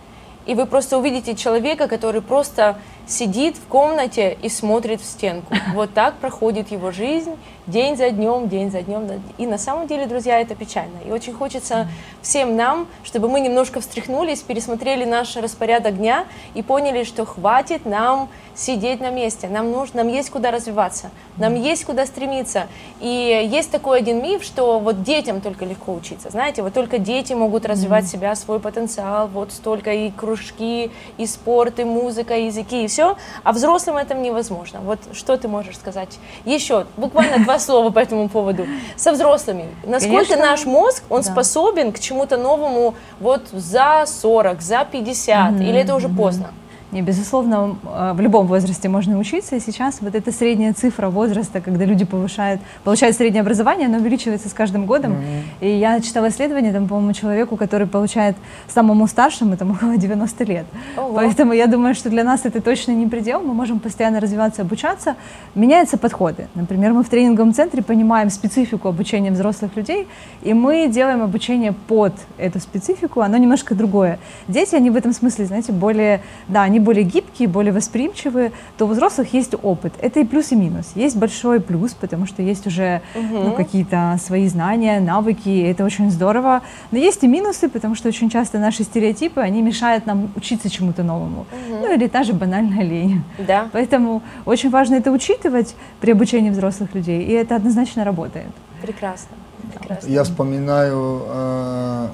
и 0.47 0.55
вы 0.55 0.65
просто 0.65 0.97
увидите 0.97 1.35
человека, 1.35 1.89
который 1.89 2.23
просто 2.23 2.79
сидит 3.09 3.57
в 3.57 3.67
комнате 3.67 4.37
и 4.43 4.49
смотрит 4.49 5.01
в 5.01 5.05
стенку. 5.05 5.55
Вот 5.75 5.95
так 5.95 6.17
проходит 6.17 6.71
его 6.71 6.91
жизнь 6.91 7.37
день 7.69 7.97
за 7.97 8.11
днем, 8.11 8.49
день 8.49 8.71
за 8.71 8.83
днем. 8.83 9.07
И 9.37 9.47
на 9.47 9.59
самом 9.59 9.87
деле, 9.87 10.07
друзья, 10.07 10.41
это 10.41 10.55
печально. 10.55 10.99
И 11.07 11.11
очень 11.11 11.33
хочется 11.33 11.89
всем 12.23 12.57
нам, 12.57 12.89
чтобы 13.05 13.29
мы 13.29 13.41
немножко 13.41 13.81
встряхнулись, 13.81 14.41
пересмотрели 14.41 15.05
наш 15.05 15.37
распорядок 15.37 15.99
дня 15.99 16.25
и 16.55 16.63
поняли, 16.63 17.05
что 17.05 17.25
хватит 17.25 17.85
нам 17.85 18.29
сидеть 18.55 19.01
на 19.01 19.11
месте. 19.11 19.49
Нам 19.49 19.71
нужно, 19.71 20.03
нам 20.03 20.13
есть 20.13 20.31
куда 20.31 20.51
развиваться, 20.51 21.11
нам 21.37 21.55
есть 21.55 21.85
куда 21.85 22.07
стремиться. 22.07 22.67
И 23.01 23.49
есть 23.51 23.71
такой 23.71 23.99
один 23.99 24.23
миф, 24.23 24.43
что 24.43 24.79
вот 24.79 25.03
детям 25.03 25.41
только 25.41 25.65
легко 25.65 25.95
учиться. 25.95 26.31
Знаете, 26.31 26.63
вот 26.63 26.75
только 26.75 26.99
дети 26.99 27.35
могут 27.35 27.67
развивать 27.67 28.09
себя, 28.09 28.35
свой 28.35 28.59
потенциал, 28.59 29.29
вот 29.29 29.53
столько 29.53 29.93
и 29.93 30.11
кружки, 30.11 30.91
и 31.19 31.27
спорт, 31.27 31.79
и 31.79 31.85
музыка, 31.85 32.37
и 32.37 32.47
языки, 32.47 32.85
и 32.85 32.89
все. 32.89 32.98
А 33.45 33.53
взрослым 33.53 33.97
это 33.97 34.15
невозможно. 34.15 34.81
Вот 34.81 34.99
что 35.13 35.37
ты 35.37 35.49
можешь 35.49 35.77
сказать? 35.77 36.19
Еще 36.45 36.87
буквально 36.97 37.45
два 37.45 37.59
слова 37.67 37.91
по 37.91 37.99
этому 37.99 38.29
поводу. 38.29 38.67
Со 38.97 39.13
взрослыми. 39.13 39.67
Насколько 39.85 40.35
Конечно. 40.35 40.47
наш 40.47 40.65
мозг, 40.67 41.03
он 41.11 41.23
Да. 41.23 41.31
способен 41.33 41.93
к 41.93 41.99
чему-то 42.01 42.37
новому 42.37 42.95
вот 43.21 43.43
за 43.53 44.05
40, 44.07 44.61
за 44.63 44.85
50, 44.91 45.61
или 45.61 45.81
это 45.81 45.95
уже 45.95 46.09
поздно? 46.09 46.51
Не, 46.91 47.03
безусловно, 47.03 47.77
э, 47.85 48.13
в 48.15 48.21
любом 48.21 48.47
возрасте 48.47 48.89
можно 48.89 49.19
учиться, 49.19 49.57
и 49.57 49.61
сейчас 49.61 49.99
вот 50.01 50.15
эта 50.15 50.33
средняя 50.33 50.73
цифра 50.73 51.11
возраста, 51.11 51.61
когда 51.61 51.85
люди 51.85 52.07
повышают, 52.07 52.63
получают 52.83 53.15
среднее 53.15 53.43
образование, 53.43 53.89
оно 53.89 53.99
увеличивается 53.99 54.49
с 54.49 54.55
каждым 54.55 54.87
годом. 54.87 55.17
И 55.61 55.69
я 55.69 56.01
читала 56.01 56.29
исследование, 56.29 56.73
там, 56.73 56.89
по-моему, 56.89 57.13
человеку, 57.13 57.57
который 57.57 57.87
получает 57.87 58.37
самому 58.69 59.07
старшему, 59.07 59.57
там, 59.57 59.71
около 59.77 59.99
90 59.99 60.45
лет. 60.45 60.65
Ого. 60.97 61.15
Поэтому 61.15 61.53
я 61.53 61.67
думаю, 61.67 61.95
что 61.95 62.09
для 62.09 62.25
нас 62.25 62.41
это 62.45 62.63
точно 62.63 62.93
не 62.93 63.07
предел, 63.07 63.43
мы 63.43 63.53
можем 63.53 63.81
постоянно 63.81 64.21
развиваться, 64.21 64.63
обучаться. 64.63 65.17
Меняются 65.55 65.99
подходы. 65.99 66.49
Например, 66.55 66.93
мы 66.93 67.03
в 67.03 67.09
тренинговом 67.09 67.53
центре 67.53 67.83
понимаем 67.83 68.31
специфику 68.31 68.89
обучения 68.89 69.31
взрослых 69.31 69.77
людей, 69.77 70.07
и 70.43 70.55
мы 70.55 70.89
делаем 70.89 71.23
обучение 71.23 71.73
под 71.73 72.15
эту 72.39 72.61
специфику, 72.61 73.21
оно 73.21 73.37
немножко 73.37 73.75
другое. 73.75 74.19
Дети, 74.49 74.75
они 74.75 74.91
в 74.91 74.97
этом 74.97 75.13
смысле, 75.13 75.45
знаете, 75.45 75.73
более, 75.73 76.21
да, 76.49 76.63
они 76.63 76.78
более 76.81 77.05
гибкие, 77.05 77.49
более 77.49 77.73
восприимчивые, 77.73 78.53
то 78.77 78.87
у 78.87 78.89
взрослых 78.89 79.33
есть 79.33 79.55
опыт. 79.63 79.93
Это 80.01 80.21
и 80.21 80.25
плюс, 80.25 80.53
и 80.53 80.57
минус. 80.57 80.93
Есть 80.95 81.17
большой 81.17 81.61
плюс, 81.61 81.95
потому 81.95 82.27
что 82.27 82.43
есть 82.43 82.67
уже 82.67 83.03
ну, 83.15 83.53
какие-то 83.53 84.19
свои 84.23 84.49
знания, 84.49 85.01
навыки, 85.01 85.63
это 85.63 85.85
очень 85.85 86.11
здорово. 86.11 86.63
Но 86.91 86.99
есть 86.99 87.23
и 87.25 87.29
минусы, 87.29 87.69
потому 87.69 87.95
что 87.95 88.09
очень 88.09 88.31
часто 88.31 88.59
наши 88.59 88.85
стереотипы, 88.85 89.41
они 89.41 89.63
мешают 89.63 90.07
нам 90.07 90.31
учиться 90.37 90.71
чему-то 90.71 91.03
новому. 91.03 91.47
Ну 91.69 91.95
или 91.95 92.07
та 92.07 92.23
же 92.25 92.33
банальная 92.33 92.85
лень. 92.85 93.23
Да. 93.39 93.69
Поэтому 93.73 94.23
очень 94.45 94.71
важно 94.71 94.95
это 94.97 95.11
учитывать 95.11 95.75
при 96.01 96.13
обучении 96.13 96.51
взрослых 96.51 96.95
людей, 96.95 97.23
и 97.23 97.33
это 97.33 97.57
однозначно 97.57 98.05
работает. 98.05 98.51
Прекрасно. 98.83 99.37
Прекрасно. 99.75 100.09
Я 100.09 100.25
вспоминаю 100.25 101.23
э, 101.27 102.09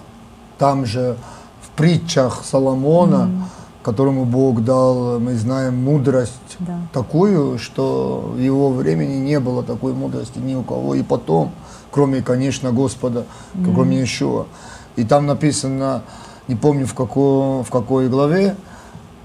там 0.58 0.86
же 0.86 1.16
в 1.62 1.70
притчах 1.76 2.42
Соломона, 2.44 3.30
которому 3.84 4.24
Бог 4.24 4.64
дал, 4.64 5.20
мы 5.20 5.34
знаем, 5.36 5.76
мудрость 5.84 6.56
Да. 6.58 6.78
такую, 6.92 7.58
что 7.58 8.32
в 8.34 8.38
его 8.38 8.70
времени 8.70 9.16
не 9.16 9.38
было 9.38 9.62
такой 9.62 9.92
мудрости 9.92 10.38
ни 10.38 10.54
у 10.54 10.62
кого 10.62 10.94
и 10.94 11.02
потом, 11.02 11.52
кроме, 11.90 12.22
конечно, 12.22 12.72
Господа, 12.72 13.24
кроме 13.74 14.02
Ишуа. 14.02 14.46
И 14.96 15.04
там 15.04 15.26
написано, 15.26 16.02
не 16.48 16.54
помню 16.54 16.86
в 16.86 16.94
какой, 16.94 17.62
в 17.62 17.68
какой 17.70 18.08
главе, 18.08 18.56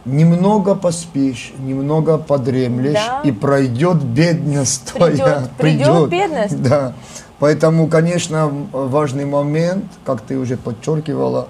немного 0.05 0.75
поспишь, 0.75 1.53
немного 1.59 2.17
подремлешь, 2.17 2.93
Да. 2.93 3.21
и 3.23 3.31
пройдет 3.31 4.03
бедность 4.03 4.85
твоя. 4.93 5.13
Придет- 5.15 5.49
придет 5.57 6.09
бедность. 6.09 6.61
Да. 6.61 6.93
Поэтому, 7.39 7.87
конечно, 7.87 8.51
важный 8.73 9.23
момент, 9.25 9.85
как 10.05 10.19
ты 10.21 10.37
уже 10.37 10.57
подчеркивала, 10.57 11.47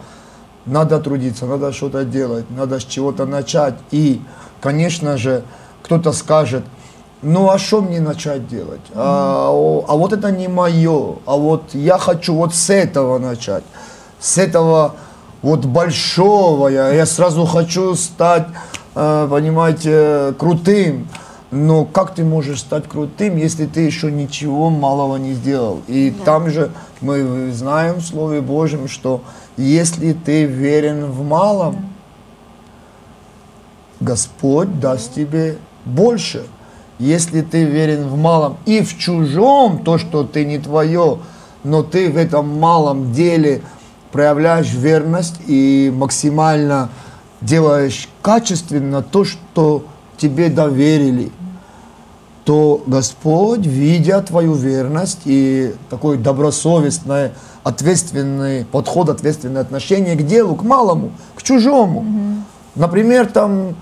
надо 0.72 1.00
трудиться, 1.00 1.46
надо 1.46 1.72
что-то 1.72 2.04
делать, 2.04 2.46
надо 2.50 2.80
с 2.80 2.84
чего-то 2.84 3.26
начать. 3.26 3.76
И, 3.92 4.22
конечно 4.62 5.18
же, 5.18 5.44
кто-то 5.82 6.12
скажет, 6.12 6.64
ну 7.22 7.50
а 7.50 7.58
что 7.58 7.82
мне 7.82 8.00
начать 8.00 8.48
делать? 8.48 8.82
А, 8.94 9.50
а 9.50 9.96
вот 9.96 10.14
это 10.14 10.32
не 10.32 10.48
мое, 10.48 11.16
а 11.26 11.36
вот 11.36 11.74
я 11.74 11.98
хочу 11.98 12.34
вот 12.34 12.56
с 12.56 12.70
этого 12.70 13.18
начать, 13.18 13.64
с 14.20 14.38
этого 14.38 14.96
вот 15.42 15.66
большого, 15.66 16.68
я, 16.70 16.90
я 16.94 17.06
сразу 17.06 17.46
хочу 17.46 17.96
стать, 17.96 18.48
э, 18.96 19.28
понимаете, 19.30 20.34
крутым. 20.38 21.08
Но 21.52 21.84
как 21.84 22.14
ты 22.14 22.24
можешь 22.24 22.60
стать 22.60 22.88
крутым, 22.88 23.38
если 23.38 23.66
ты 23.66 23.82
еще 23.82 24.12
ничего 24.12 24.70
малого 24.70 25.18
не 25.18 25.34
сделал? 25.34 25.82
И 25.88 26.14
там 26.24 26.50
же 26.50 26.72
мы 27.02 27.52
знаем 27.52 27.96
в 27.96 28.06
Слове 28.06 28.42
Божьем, 28.42 28.88
что 28.88 29.22
если 29.58 30.14
ты 30.14 30.46
верен 30.46 31.06
в 31.06 31.24
малом, 31.24 31.90
Господь 34.00 34.80
даст 34.80 35.16
тебе 35.16 35.58
больше. 35.86 36.46
Если 37.00 37.42
ты 37.42 37.64
верен 37.64 38.08
в 38.10 38.18
малом 38.18 38.58
и 38.66 38.82
в 38.82 38.98
чужом, 38.98 39.84
то, 39.84 39.98
что 39.98 40.24
ты 40.24 40.46
не 40.46 40.60
твое, 40.60 41.20
но 41.64 41.82
ты 41.82 42.12
в 42.12 42.18
этом 42.18 42.60
малом 42.60 43.12
деле 43.12 43.62
проявляешь 44.12 44.72
верность 44.72 45.36
и 45.48 45.92
максимально 45.96 46.90
делаешь 47.42 48.10
качественно 48.22 49.02
то, 49.02 49.24
что 49.24 49.86
тебе 50.18 50.50
доверили, 50.50 51.32
то 52.50 52.82
Господь, 52.88 53.68
видя 53.68 54.20
твою 54.24 54.56
верность 54.56 55.20
и 55.26 55.76
такой 55.92 56.18
добросовестный, 56.18 57.30
ответственный 57.64 58.66
подход, 58.66 59.10
ответственное 59.10 59.62
отношение 59.62 60.16
к 60.16 60.26
делу, 60.26 60.56
к 60.56 60.64
малому, 60.64 61.12
к 61.36 61.44
чужому. 61.44 62.04
Например, 62.74 63.28
там 63.28 63.76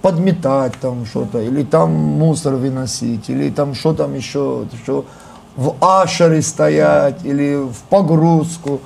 подметать 0.00 0.72
там 0.80 1.04
что-то, 1.04 1.42
или 1.42 1.64
там 1.64 1.90
мусор 1.92 2.54
выносить, 2.54 3.28
или 3.28 3.50
там 3.50 3.74
что 3.74 3.92
там 3.92 4.14
еще, 4.14 4.68
что 4.82 5.04
в 5.54 5.74
ашере 5.82 6.40
стоять, 6.40 7.26
или 7.26 7.56
в 7.56 7.76
погрузку, 7.90 8.80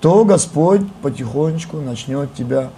то 0.00 0.24
Господь 0.24 0.80
потихонечку 1.02 1.76
начнет 1.76 2.34
тебя 2.34 2.70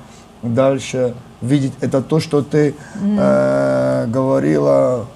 дальше 0.42 1.14
видеть. 1.40 1.72
Это 1.80 2.02
то, 2.02 2.20
что 2.20 2.42
ты 2.42 2.74
э, 3.02 4.06
говорила 4.08 5.06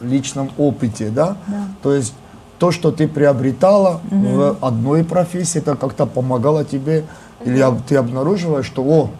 в 0.00 0.04
личном 0.04 0.50
опыте, 0.58 1.10
да? 1.10 1.36
То 1.82 1.94
есть 1.94 2.14
то, 2.58 2.70
что 2.72 2.90
ты 2.90 3.06
приобретала 3.08 4.00
в 4.10 4.56
одной 4.60 5.04
профессии, 5.04 5.58
это 5.58 5.76
как-то 5.76 6.06
помогало 6.06 6.64
тебе, 6.64 7.04
или 7.44 7.60
об- 7.60 7.82
ты 7.82 7.96
обнаруживаешь, 7.96 8.66
что, 8.66 8.82
о, 8.82 9.10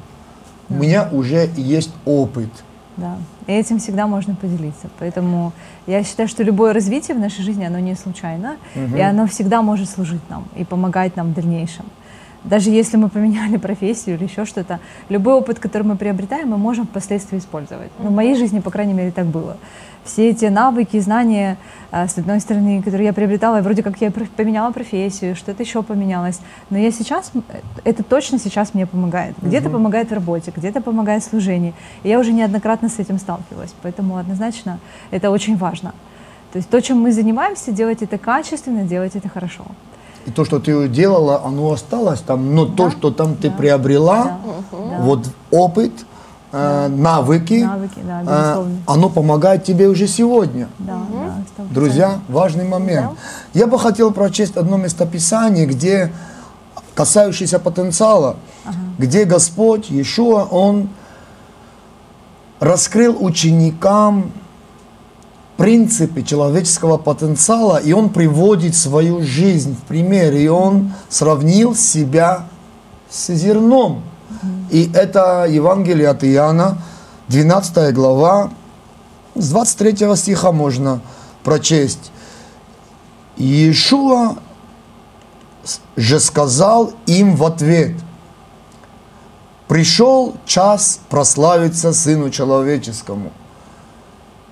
у 0.71 0.75
меня 0.75 1.09
уже 1.13 1.49
есть 1.57 1.93
опыт. 2.07 2.49
Да. 2.97 3.17
И 3.47 3.53
этим 3.53 3.79
всегда 3.79 4.07
можно 4.07 4.35
поделиться. 4.35 4.89
Поэтому 4.99 5.53
я 5.87 6.03
считаю, 6.03 6.29
что 6.29 6.43
любое 6.43 6.73
развитие 6.73 7.15
в 7.17 7.21
нашей 7.21 7.43
жизни, 7.45 7.65
оно 7.65 7.79
не 7.79 7.95
случайно, 7.95 8.57
и 8.75 9.01
оно 9.01 9.27
всегда 9.27 9.61
может 9.63 9.91
служить 9.91 10.23
нам 10.31 10.45
и 10.57 10.65
помогать 10.65 11.15
нам 11.17 11.33
в 11.33 11.35
дальнейшем. 11.35 11.85
Даже 12.47 12.71
если 12.71 12.97
мы 12.97 13.09
поменяли 13.09 13.57
профессию 13.57 14.17
или 14.17 14.25
еще 14.25 14.45
что-то, 14.45 14.79
любой 15.09 15.35
опыт, 15.35 15.59
который 15.59 15.83
мы 15.83 15.97
приобретаем, 15.97 16.49
мы 16.49 16.57
можем 16.57 16.87
впоследствии 16.87 17.39
использовать. 17.39 17.91
Ну, 17.99 18.11
в 18.11 18.13
моей 18.13 18.37
жизни, 18.37 18.61
по 18.61 18.71
крайней 18.71 18.95
мере, 18.95 19.11
так 19.11 19.27
было. 19.27 19.57
Все 20.05 20.31
эти 20.31 20.45
навыки, 20.45 21.01
знания, 21.01 21.57
а, 21.91 22.07
с 22.07 22.17
одной 22.17 22.39
стороны, 22.39 22.81
которые 22.81 23.07
я 23.07 23.13
приобретала, 23.13 23.61
вроде 23.61 23.83
как 23.83 24.01
я 24.01 24.13
поменяла 24.37 24.71
профессию, 24.71 25.35
что-то 25.35 25.65
еще 25.65 25.83
поменялось. 25.83 26.39
Но 26.71 26.79
я 26.79 26.93
сейчас, 26.93 27.33
м, 27.35 27.43
это 27.83 28.05
точно 28.05 28.39
сейчас 28.39 28.75
мне 28.75 28.87
помогает. 28.87 29.35
Где-то 29.43 29.69
помогает 29.69 30.11
в 30.11 30.15
работе, 30.15 30.53
где-то 30.55 30.81
помогает 30.81 31.25
в 31.25 31.29
служении. 31.29 31.75
И 32.05 32.09
я 32.09 32.21
уже 32.21 32.33
неоднократно 32.33 32.89
с 32.89 33.01
этим 33.01 33.19
сталкивалась. 33.19 33.75
Поэтому 33.83 34.17
однозначно 34.17 34.79
это 35.11 35.33
очень 35.33 35.57
важно. 35.57 35.93
То 36.53 36.59
есть 36.59 36.71
то, 36.71 36.81
чем 36.81 37.01
мы 37.01 37.11
занимаемся, 37.11 37.73
делать 37.73 38.03
это 38.03 38.19
качественно, 38.19 38.85
делать 38.85 39.17
это 39.17 39.29
хорошо. 39.29 39.65
И 40.27 40.31
то, 40.31 40.45
что 40.45 40.59
ты 40.59 40.89
делала, 40.89 41.43
оно 41.45 41.73
осталось 41.73 42.21
там, 42.21 42.55
но 42.55 42.67
то, 42.67 42.91
что 42.91 43.11
там 43.11 43.37
ты 43.37 43.51
приобрела, 43.51 44.39
Да. 44.73 44.99
вот 45.01 45.29
опыт, 45.53 45.93
э, 46.53 46.89
навыки, 46.89 47.63
Навыки, 47.63 48.01
да, 48.05 48.23
э, 48.27 48.65
оно 48.87 49.09
помогает 49.09 49.63
тебе 49.65 49.87
уже 49.89 50.09
сегодня. 50.09 50.69
Да, 50.81 50.99
да, 51.13 51.65
100%. 51.65 51.73
Друзья, 51.73 52.19
важный 52.29 52.65
момент. 52.67 53.13
Я 53.55 53.67
бы 53.69 53.79
хотел 53.79 54.11
прочесть 54.13 54.57
одно 54.57 54.77
местописание, 54.77 55.67
где 55.67 56.13
касающееся 56.95 57.59
потенциала, 57.59 58.37
где 58.99 59.25
Господь, 59.25 59.91
Иешуа, 59.91 60.45
Он 60.51 60.89
раскрыл 62.59 63.17
ученикам 63.21 64.33
принципы 65.57 66.23
человеческого 66.23 66.99
потенциала, 66.99 67.79
и 67.79 67.93
он 67.93 68.11
приводит 68.11 68.75
свою 68.75 69.23
жизнь 69.23 69.75
в 69.77 69.87
пример, 69.87 70.35
и 70.35 70.49
он 70.49 70.93
сравнил 71.09 71.75
себя 71.75 72.47
с 73.09 73.33
зерном. 73.33 74.03
И 74.71 74.91
это 74.93 75.47
Евангелие 75.49 76.09
от 76.09 76.25
Иоанна, 76.25 76.79
12 77.29 77.95
глава, 77.95 78.51
с 79.35 79.51
23 79.51 80.17
стиха 80.17 80.53
можно 80.53 81.01
прочесть. 81.43 82.11
Иешуа 83.37 84.37
же 85.97 86.21
сказал 86.21 86.93
им 87.07 87.37
в 87.37 87.45
ответ, 87.45 87.93
«Пришел 89.69 90.37
час 90.47 91.01
прославиться 91.09 91.93
Сыну 91.93 92.31
Человеческому. 92.31 93.33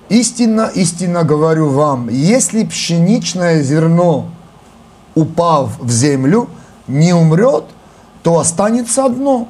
Истинно, 0.09 0.71
истинно 0.73 1.23
говорю 1.23 1.69
вам, 1.69 2.09
если 2.09 2.63
пшеничное 2.63 3.63
зерно, 3.63 4.27
упав 5.15 5.79
в 5.79 5.89
землю, 5.89 6.47
не 6.87 7.13
умрет, 7.13 7.65
то 8.21 8.39
останется 8.39 9.05
одно 9.05 9.47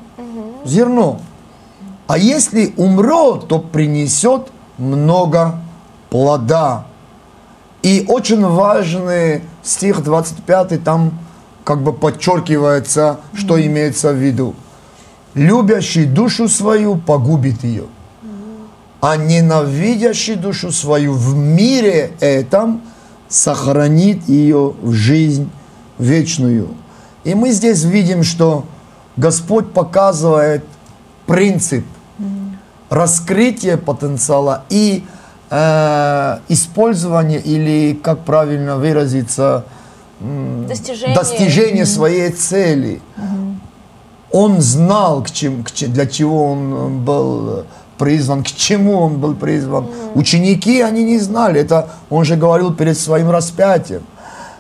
зерно. 0.66 1.20
А 2.08 2.18
если 2.18 2.74
умрет, 2.78 3.48
то 3.48 3.60
принесет 3.60 4.48
много 4.78 5.60
плода. 6.10 6.86
И 7.82 8.06
очень 8.08 8.46
важный 8.46 9.44
стих 9.64 10.04
25, 10.04 10.84
там 10.84 11.20
как 11.64 11.82
бы 11.82 11.94
подчеркивается, 11.94 13.20
что 13.34 13.64
имеется 13.64 14.12
в 14.12 14.16
виду. 14.16 14.56
Любящий 15.34 16.06
душу 16.06 16.48
свою 16.48 16.96
погубит 16.96 17.64
ее, 17.64 17.86
а 19.06 19.18
ненавидящий 19.18 20.34
душу 20.34 20.72
свою 20.72 21.14
в 21.14 21.36
мире 21.36 22.14
этом 22.20 22.82
сохранит 23.30 24.28
ее 24.28 24.74
в 24.82 24.94
жизнь 24.94 25.52
вечную. 26.00 26.70
И 27.24 27.36
мы 27.36 27.52
здесь 27.52 27.84
видим, 27.84 28.24
что 28.24 28.66
Господь 29.16 29.74
показывает 29.74 30.66
принцип 31.28 31.86
раскрытия 32.90 33.78
потенциала 33.78 34.64
и 34.70 35.04
э, 35.52 36.38
использование 36.48 37.40
или, 37.40 37.94
как 38.02 38.26
правильно 38.26 38.78
выразиться, 38.78 39.66
Достижение. 40.20 41.16
достижение 41.16 41.86
своей 41.86 42.32
цели. 42.32 43.04
Он 44.32 44.62
знал, 44.62 45.22
к 45.22 45.30
чем, 45.30 45.64
к 45.64 45.70
для 45.70 46.08
чего 46.08 46.52
он 46.52 47.06
был 47.06 47.66
призван, 47.98 48.44
к 48.44 48.48
чему 48.48 49.00
он 49.00 49.20
был 49.20 49.36
призван. 49.36 49.88
Ученики, 50.16 50.82
они 50.82 51.04
не 51.04 51.20
знали. 51.20 51.62
Это 51.62 51.90
он 52.10 52.26
же 52.26 52.36
говорил 52.36 52.74
перед 52.74 52.98
своим 52.98 53.30
распятием. 53.30 54.04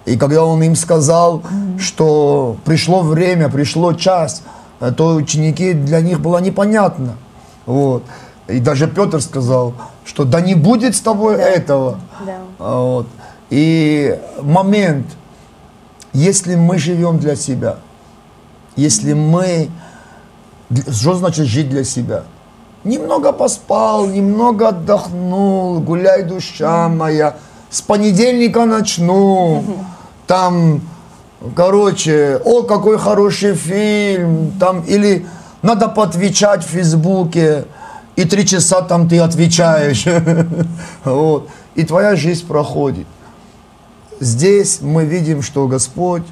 И 0.05 0.17
когда 0.17 0.45
он 0.45 0.61
им 0.61 0.75
сказал, 0.75 1.41
что 1.79 2.57
пришло 2.63 3.01
время, 3.01 3.49
пришло 3.49 3.93
час, 3.93 4.43
э, 4.79 4.91
то 4.91 5.15
ученики 5.15 5.73
для 5.73 6.01
них 6.01 6.19
было 6.19 6.37
непонятно. 6.37 7.15
Вот. 7.65 8.03
И 8.47 8.59
даже 8.59 8.87
Петр 8.87 9.21
сказал, 9.21 9.73
что 10.05 10.23
да 10.23 10.41
не 10.41 10.53
будет 10.53 10.95
с 10.95 11.01
тобой 11.01 11.35
этого. 11.35 11.99
Да. 12.25 12.37
А, 12.59 12.79
Вот. 12.81 13.07
И 13.49 14.17
момент, 14.41 15.07
если 16.13 16.55
мы 16.55 16.77
живем 16.77 17.17
для 17.19 17.35
себя, 17.35 17.77
если 18.75 19.13
мы, 19.13 19.69
что 20.91 21.15
значит 21.15 21.45
жить 21.45 21.69
для 21.69 21.83
себя? 21.83 22.23
Немного 22.85 23.33
поспал, 23.33 24.05
немного 24.05 24.69
отдохнул, 24.69 25.79
гуляй, 25.79 26.23
душа 26.23 26.87
моя, 26.87 27.35
с 27.69 27.81
понедельника 27.81 28.65
начну, 28.65 29.63
там 30.27 30.81
короче, 31.55 32.39
о, 32.43 32.63
какой 32.63 32.97
хороший 32.97 33.55
фильм, 33.55 34.53
там, 34.59 34.81
или 34.81 35.25
надо 35.61 35.87
поотвечать 35.87 36.63
в 36.63 36.67
Фейсбуке, 36.67 37.65
и 38.15 38.23
три 38.23 38.45
часа 38.45 38.81
там 38.81 39.09
ты 39.09 39.19
отвечаешь, 39.19 40.05
вот, 41.03 41.49
и 41.75 41.83
твоя 41.83 42.15
жизнь 42.15 42.47
проходит. 42.47 43.07
Здесь 44.19 44.79
мы 44.81 45.05
видим, 45.05 45.41
что 45.41 45.67
Господь 45.67 46.23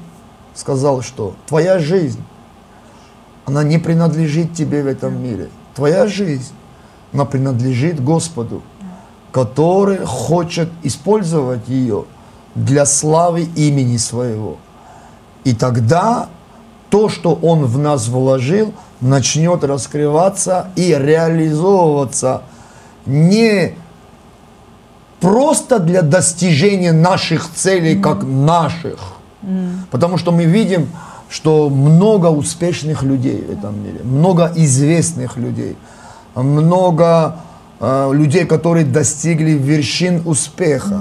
сказал, 0.54 1.02
что 1.02 1.34
твоя 1.46 1.78
жизнь, 1.78 2.22
она 3.44 3.62
не 3.62 3.78
принадлежит 3.78 4.54
тебе 4.54 4.82
в 4.82 4.86
этом 4.86 5.22
мире. 5.22 5.50
Твоя 5.74 6.06
жизнь, 6.06 6.52
она 7.12 7.24
принадлежит 7.24 8.02
Господу, 8.02 8.62
который 9.32 10.04
хочет 10.04 10.70
использовать 10.82 11.68
ее 11.68 12.04
для 12.54 12.86
славы 12.86 13.42
имени 13.56 13.96
своего. 13.96 14.58
И 15.42 15.54
тогда 15.54 16.28
то, 16.90 17.08
что 17.08 17.34
Он 17.34 17.64
в 17.64 17.78
нас 17.78 18.08
вложил, 18.08 18.72
начнет 19.00 19.64
раскрываться 19.64 20.68
и 20.76 20.94
реализовываться 20.94 22.42
не 23.06 23.74
просто 25.20 25.78
для 25.78 26.02
достижения 26.02 26.92
наших 26.92 27.50
целей, 27.52 28.00
как 28.00 28.22
наших. 28.22 29.00
Потому 29.90 30.18
что 30.18 30.30
мы 30.32 30.44
видим, 30.44 30.90
что 31.28 31.68
много 31.68 32.26
успешных 32.28 33.02
людей 33.02 33.44
в 33.48 33.50
этом 33.50 33.82
мире, 33.82 34.00
много 34.04 34.52
известных 34.56 35.36
людей, 35.36 35.76
много 36.34 37.36
э, 37.80 38.10
людей, 38.12 38.44
которые 38.44 38.84
достигли 38.84 39.52
вершин 39.52 40.22
успеха. 40.26 41.00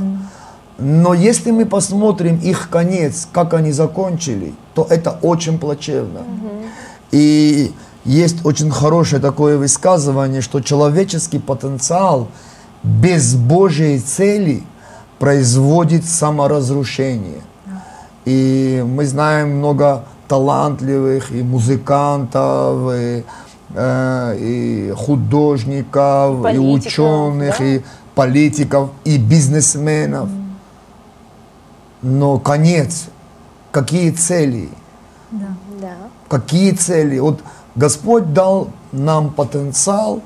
Но 0.79 1.13
если 1.13 1.51
мы 1.51 1.65
посмотрим 1.65 2.37
их 2.37 2.69
конец, 2.69 3.27
как 3.31 3.53
они 3.53 3.71
закончили, 3.71 4.53
то 4.73 4.87
это 4.89 5.17
очень 5.21 5.59
плачевно. 5.59 6.21
И 7.11 7.71
есть 8.05 8.45
очень 8.45 8.71
хорошее 8.71 9.21
такое 9.21 9.57
высказывание, 9.57 10.41
что 10.41 10.61
человеческий 10.61 11.39
потенциал 11.39 12.27
без 12.83 13.35
Божьей 13.35 13.99
цели 13.99 14.63
производит 15.19 16.05
саморазрушение. 16.05 17.41
И 18.25 18.83
мы 18.85 19.05
знаем 19.05 19.57
много 19.57 20.05
талантливых 20.27 21.31
и 21.31 21.43
музыкантов, 21.43 22.93
и, 22.93 23.23
э, 23.75 24.37
и 24.39 24.93
художников, 24.95 26.39
и 26.39 26.43
Политиков, 26.43 26.85
ученых, 26.85 27.59
да? 27.59 27.65
и 27.65 27.81
политиков, 28.15 28.89
и 29.03 29.17
бизнесменов. 29.17 30.29
Но 32.01 32.39
конец, 32.39 33.05
какие 33.71 34.11
цели? 34.11 34.69
Да. 35.31 35.47
Какие 36.29 36.71
цели? 36.71 37.19
Вот 37.19 37.39
Господь 37.75 38.33
дал 38.33 38.69
нам 38.91 39.29
потенциал 39.29 40.21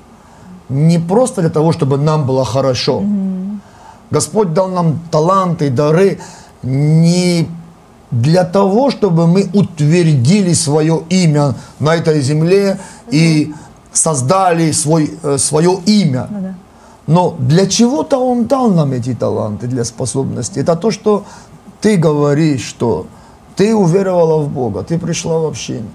не 0.70 1.00
просто 1.00 1.42
для 1.42 1.50
того, 1.50 1.72
чтобы 1.72 1.98
нам 1.98 2.26
было 2.26 2.46
хорошо. 2.46 3.04
Господь 4.12 4.54
дал 4.54 4.70
нам 4.70 5.00
таланты, 5.12 5.70
дары 5.70 6.20
не 6.64 7.48
для 8.22 8.44
того, 8.44 8.90
чтобы 8.90 9.28
мы 9.28 9.50
утвердили 9.54 10.54
свое 10.54 11.04
имя 11.10 11.56
на 11.80 11.96
этой 11.96 12.22
земле 12.22 12.80
и 13.12 13.54
создали 13.94 14.72
свой, 14.72 15.12
э, 15.24 15.38
свое 15.38 15.80
имя. 15.86 16.28
Ну 16.30 16.42
да. 16.42 16.56
Но 17.08 17.36
для 17.40 17.68
чего-то 17.68 18.18
Он 18.18 18.46
дал 18.46 18.70
нам 18.72 18.92
эти 18.92 19.14
таланты, 19.14 19.68
для 19.68 19.86
способностей. 19.86 20.60
Это 20.60 20.76
то, 20.76 20.92
что 20.92 21.26
ты 21.80 21.96
говоришь, 21.96 22.66
что 22.66 23.08
ты 23.56 23.74
уверовала 23.74 24.44
в 24.44 24.50
Бога, 24.50 24.84
ты 24.84 25.00
пришла 25.00 25.40
в 25.40 25.46
общение. 25.46 25.90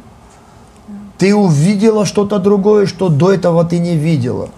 Ты 1.19 1.35
увидела 1.35 2.07
что-то 2.07 2.39
другое, 2.39 2.87
что 2.87 3.09
до 3.09 3.33
этого 3.33 3.65
ты 3.65 3.79
не 3.79 3.97
видела. 3.97 4.49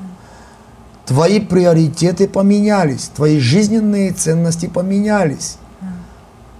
Твои 1.06 1.40
приоритеты 1.40 2.28
поменялись, 2.28 3.10
твои 3.14 3.38
жизненные 3.38 4.12
ценности 4.12 4.66
поменялись. 4.66 5.58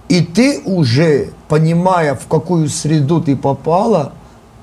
И 0.09 0.21
ты 0.21 0.61
уже, 0.65 1.31
понимая, 1.47 2.15
в 2.15 2.27
какую 2.27 2.69
среду 2.69 3.21
ты 3.21 3.35
попала, 3.35 4.13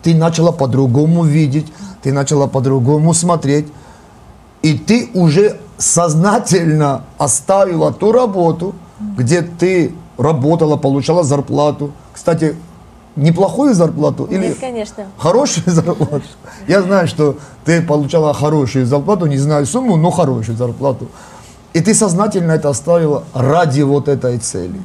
ты 0.03 0.15
начала 0.15 0.53
по-другому 0.53 1.25
видеть, 1.25 1.73
ты 2.03 2.13
начала 2.13 2.47
по-другому 2.47 3.13
смотреть. 3.15 3.67
И 4.63 4.79
ты 4.79 5.11
уже 5.15 5.59
сознательно 5.79 7.05
оставила 7.19 7.93
ту 7.93 8.13
работу, 8.13 8.75
где 9.17 9.43
ты 9.43 9.95
работала, 10.17 10.77
получала 10.77 11.25
зарплату. 11.25 11.93
Кстати, 12.13 12.55
неплохую 13.17 13.75
зарплату 13.75 14.25
или 14.25 14.49
Нет, 14.49 14.59
конечно. 14.61 15.07
хорошую 15.19 15.65
зарплату. 15.75 16.23
Я 16.69 16.83
знаю, 16.83 17.09
что 17.09 17.37
ты 17.65 17.83
получала 17.83 18.33
хорошую 18.33 18.87
зарплату, 18.87 19.27
не 19.27 19.39
знаю 19.39 19.67
сумму, 19.67 19.97
но 19.97 20.11
хорошую 20.11 20.57
зарплату. 20.57 21.09
И 21.73 21.81
ты 21.81 21.95
сознательно 21.95 22.53
это 22.53 22.69
оставила 22.69 23.25
ради 23.35 23.83
вот 23.83 24.09
этой 24.09 24.39
цели. 24.39 24.81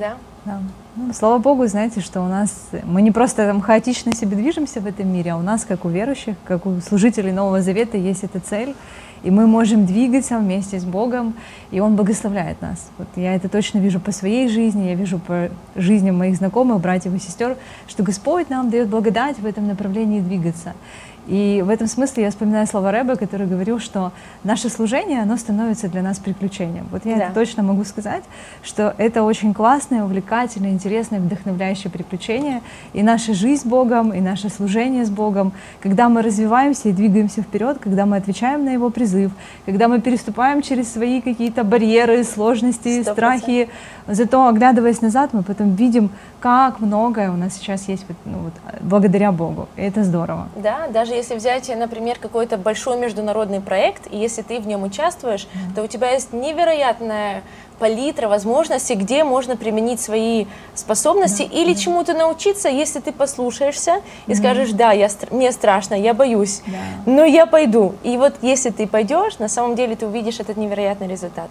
Да. 0.00 0.16
Да. 0.46 0.58
Ну, 0.96 1.12
слава 1.12 1.38
Богу, 1.38 1.66
знаете, 1.66 2.00
что 2.00 2.22
у 2.22 2.26
нас 2.26 2.70
мы 2.84 3.02
не 3.02 3.10
просто 3.10 3.46
там 3.46 3.60
хаотично 3.60 4.14
себе 4.14 4.36
движемся 4.36 4.80
в 4.80 4.86
этом 4.86 5.12
мире, 5.12 5.32
а 5.32 5.36
у 5.36 5.42
нас, 5.42 5.66
как 5.66 5.84
у 5.84 5.90
верующих, 5.90 6.36
как 6.44 6.64
у 6.64 6.80
служителей 6.80 7.30
Нового 7.30 7.60
Завета, 7.60 7.98
есть 7.98 8.24
эта 8.24 8.40
цель, 8.40 8.74
и 9.22 9.30
мы 9.30 9.46
можем 9.46 9.84
двигаться 9.84 10.38
вместе 10.38 10.80
с 10.80 10.84
Богом, 10.84 11.34
и 11.70 11.80
Он 11.80 11.94
благословляет 11.94 12.62
нас. 12.62 12.88
Вот 12.96 13.08
я 13.16 13.34
это 13.34 13.50
точно 13.50 13.80
вижу 13.80 14.00
по 14.00 14.12
своей 14.12 14.48
жизни, 14.48 14.88
я 14.88 14.94
вижу 14.94 15.18
по 15.18 15.50
жизни 15.76 16.10
моих 16.10 16.36
знакомых, 16.36 16.80
братьев 16.80 17.14
и 17.14 17.18
сестер, 17.18 17.58
что 17.86 18.02
Господь 18.02 18.48
нам 18.48 18.70
дает 18.70 18.88
благодать 18.88 19.38
в 19.38 19.44
этом 19.44 19.66
направлении 19.68 20.20
двигаться. 20.20 20.72
И 21.30 21.62
в 21.64 21.70
этом 21.70 21.86
смысле 21.86 22.24
я 22.24 22.30
вспоминаю 22.30 22.66
слова 22.66 22.90
Рэба, 22.90 23.14
который 23.14 23.46
говорил, 23.46 23.78
что 23.78 24.10
наше 24.42 24.68
служение, 24.68 25.22
оно 25.22 25.36
становится 25.36 25.88
для 25.88 26.02
нас 26.02 26.18
приключением. 26.18 26.88
Вот 26.90 27.06
я 27.06 27.16
Да. 27.16 27.24
это 27.26 27.34
точно 27.34 27.62
могу 27.62 27.84
сказать, 27.84 28.24
что 28.64 28.96
это 28.98 29.22
очень 29.22 29.54
классное, 29.54 30.02
увлекательное, 30.02 30.70
интересное, 30.70 31.20
вдохновляющее 31.20 31.88
приключение. 31.88 32.62
И 32.94 33.04
наша 33.04 33.32
жизнь 33.32 33.62
с 33.62 33.64
Богом, 33.64 34.12
и 34.12 34.20
наше 34.20 34.48
служение 34.48 35.04
с 35.04 35.10
Богом, 35.10 35.52
когда 35.80 36.08
мы 36.08 36.22
развиваемся 36.22 36.88
и 36.88 36.92
двигаемся 36.92 37.42
вперед, 37.42 37.78
когда 37.78 38.06
мы 38.06 38.16
отвечаем 38.16 38.64
на 38.64 38.70
Его 38.70 38.90
призыв, 38.90 39.30
когда 39.66 39.86
мы 39.86 40.00
переступаем 40.00 40.62
через 40.62 40.92
свои 40.92 41.20
какие-то 41.20 41.62
барьеры, 41.62 42.24
сложности, 42.24 43.02
Сто 43.02 43.12
страхи, 43.12 43.68
зато 44.08 44.48
оглядываясь 44.48 45.00
назад, 45.00 45.30
мы 45.32 45.44
потом 45.44 45.76
видим, 45.76 46.10
как 46.40 46.80
многое 46.80 47.30
у 47.30 47.36
нас 47.36 47.54
сейчас 47.54 47.88
есть 47.88 48.04
ну, 48.24 48.38
вот, 48.38 48.52
благодаря 48.80 49.30
Богу. 49.30 49.68
И 49.76 49.82
это 49.82 50.02
здорово. 50.02 50.48
Да, 50.56 50.88
даже 50.88 51.19
если 51.20 51.34
взять, 51.34 51.68
например, 51.76 52.18
какой-то 52.18 52.56
большой 52.56 52.96
международный 52.96 53.60
проект, 53.60 54.10
и 54.10 54.16
если 54.16 54.42
ты 54.42 54.58
в 54.58 54.66
нем 54.66 54.82
участвуешь, 54.82 55.46
то 55.74 55.82
у 55.82 55.86
тебя 55.86 56.10
есть 56.12 56.32
невероятная 56.32 57.42
палитра 57.78 58.28
возможностей, 58.28 58.94
где 58.94 59.24
можно 59.24 59.56
применить 59.56 60.00
свои 60.00 60.46
способности 60.74 61.42
или 61.42 61.72
чему-то 61.74 62.12
научиться, 62.12 62.68
если 62.68 63.00
ты 63.00 63.10
послушаешься 63.12 64.02
и 64.26 64.34
скажешь, 64.34 64.70
да, 64.72 64.92
я, 64.92 65.08
мне 65.30 65.50
страшно, 65.52 65.94
я 65.94 66.12
боюсь, 66.14 66.62
Да. 66.66 66.78
но 67.06 67.24
я 67.24 67.46
пойду. 67.46 67.94
И 68.02 68.16
вот 68.18 68.34
если 68.42 68.70
ты 68.70 68.86
пойдешь, 68.86 69.38
на 69.38 69.48
самом 69.48 69.76
деле 69.76 69.96
ты 69.96 70.06
увидишь 70.06 70.40
этот 70.40 70.56
невероятный 70.58 71.08
результат. 71.08 71.48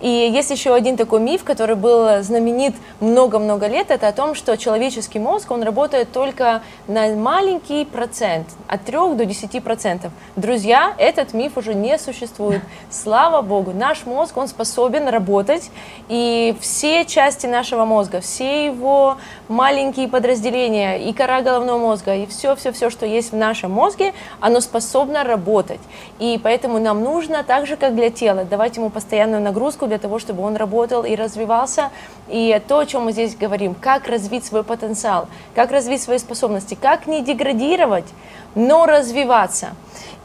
И 0.00 0.08
есть 0.08 0.50
еще 0.50 0.74
один 0.74 0.96
такой 0.98 1.20
миф, 1.20 1.42
который 1.42 1.74
был 1.74 2.22
знаменит 2.22 2.74
много-много 3.00 3.66
лет, 3.66 3.90
это 3.90 4.08
о 4.08 4.12
том, 4.12 4.34
что 4.34 4.56
человеческий 4.58 5.18
мозг, 5.18 5.50
он 5.50 5.62
работает 5.62 6.12
только 6.12 6.62
на 6.86 7.14
маленький 7.14 7.86
процент, 7.86 8.46
от 8.68 8.84
3 8.84 9.14
до 9.14 9.24
10 9.24 9.64
процентов. 9.64 10.12
Друзья, 10.36 10.94
этот 10.98 11.32
миф 11.32 11.56
уже 11.56 11.72
не 11.72 11.98
существует. 11.98 12.60
Слава 12.90 13.40
Богу, 13.40 13.72
наш 13.72 14.04
мозг, 14.04 14.36
он 14.36 14.48
способен 14.48 15.08
работать, 15.08 15.70
и 16.08 16.54
все 16.60 17.06
части 17.06 17.46
нашего 17.46 17.86
мозга, 17.86 18.20
все 18.20 18.66
его 18.66 19.16
маленькие 19.48 20.08
подразделения, 20.08 20.98
и 20.98 21.12
кора 21.14 21.40
головного 21.40 21.78
мозга, 21.78 22.14
и 22.14 22.26
все-все-все, 22.26 22.90
что 22.90 23.06
есть 23.06 23.32
в 23.32 23.36
нашем 23.36 23.70
мозге, 23.70 24.12
оно 24.40 24.60
способно 24.60 25.24
работать. 25.24 25.80
И 26.18 26.38
поэтому 26.42 26.78
нам 26.78 27.02
нужно, 27.02 27.42
так 27.44 27.66
же, 27.66 27.76
как 27.76 27.94
для 27.94 28.10
тела, 28.10 28.44
давать 28.44 28.76
ему 28.76 28.90
постоянную 28.90 29.40
нагрузку 29.42 29.85
для 29.86 29.98
того, 29.98 30.18
чтобы 30.18 30.42
он 30.42 30.56
работал 30.56 31.04
и 31.04 31.14
развивался. 31.14 31.90
И 32.28 32.60
то, 32.66 32.78
о 32.78 32.86
чем 32.86 33.04
мы 33.04 33.12
здесь 33.12 33.36
говорим, 33.36 33.74
как 33.74 34.08
развить 34.08 34.44
свой 34.44 34.64
потенциал, 34.64 35.28
как 35.54 35.70
развить 35.70 36.02
свои 36.02 36.18
способности, 36.18 36.76
как 36.80 37.06
не 37.06 37.22
деградировать, 37.22 38.06
но 38.54 38.86
развиваться. 38.86 39.68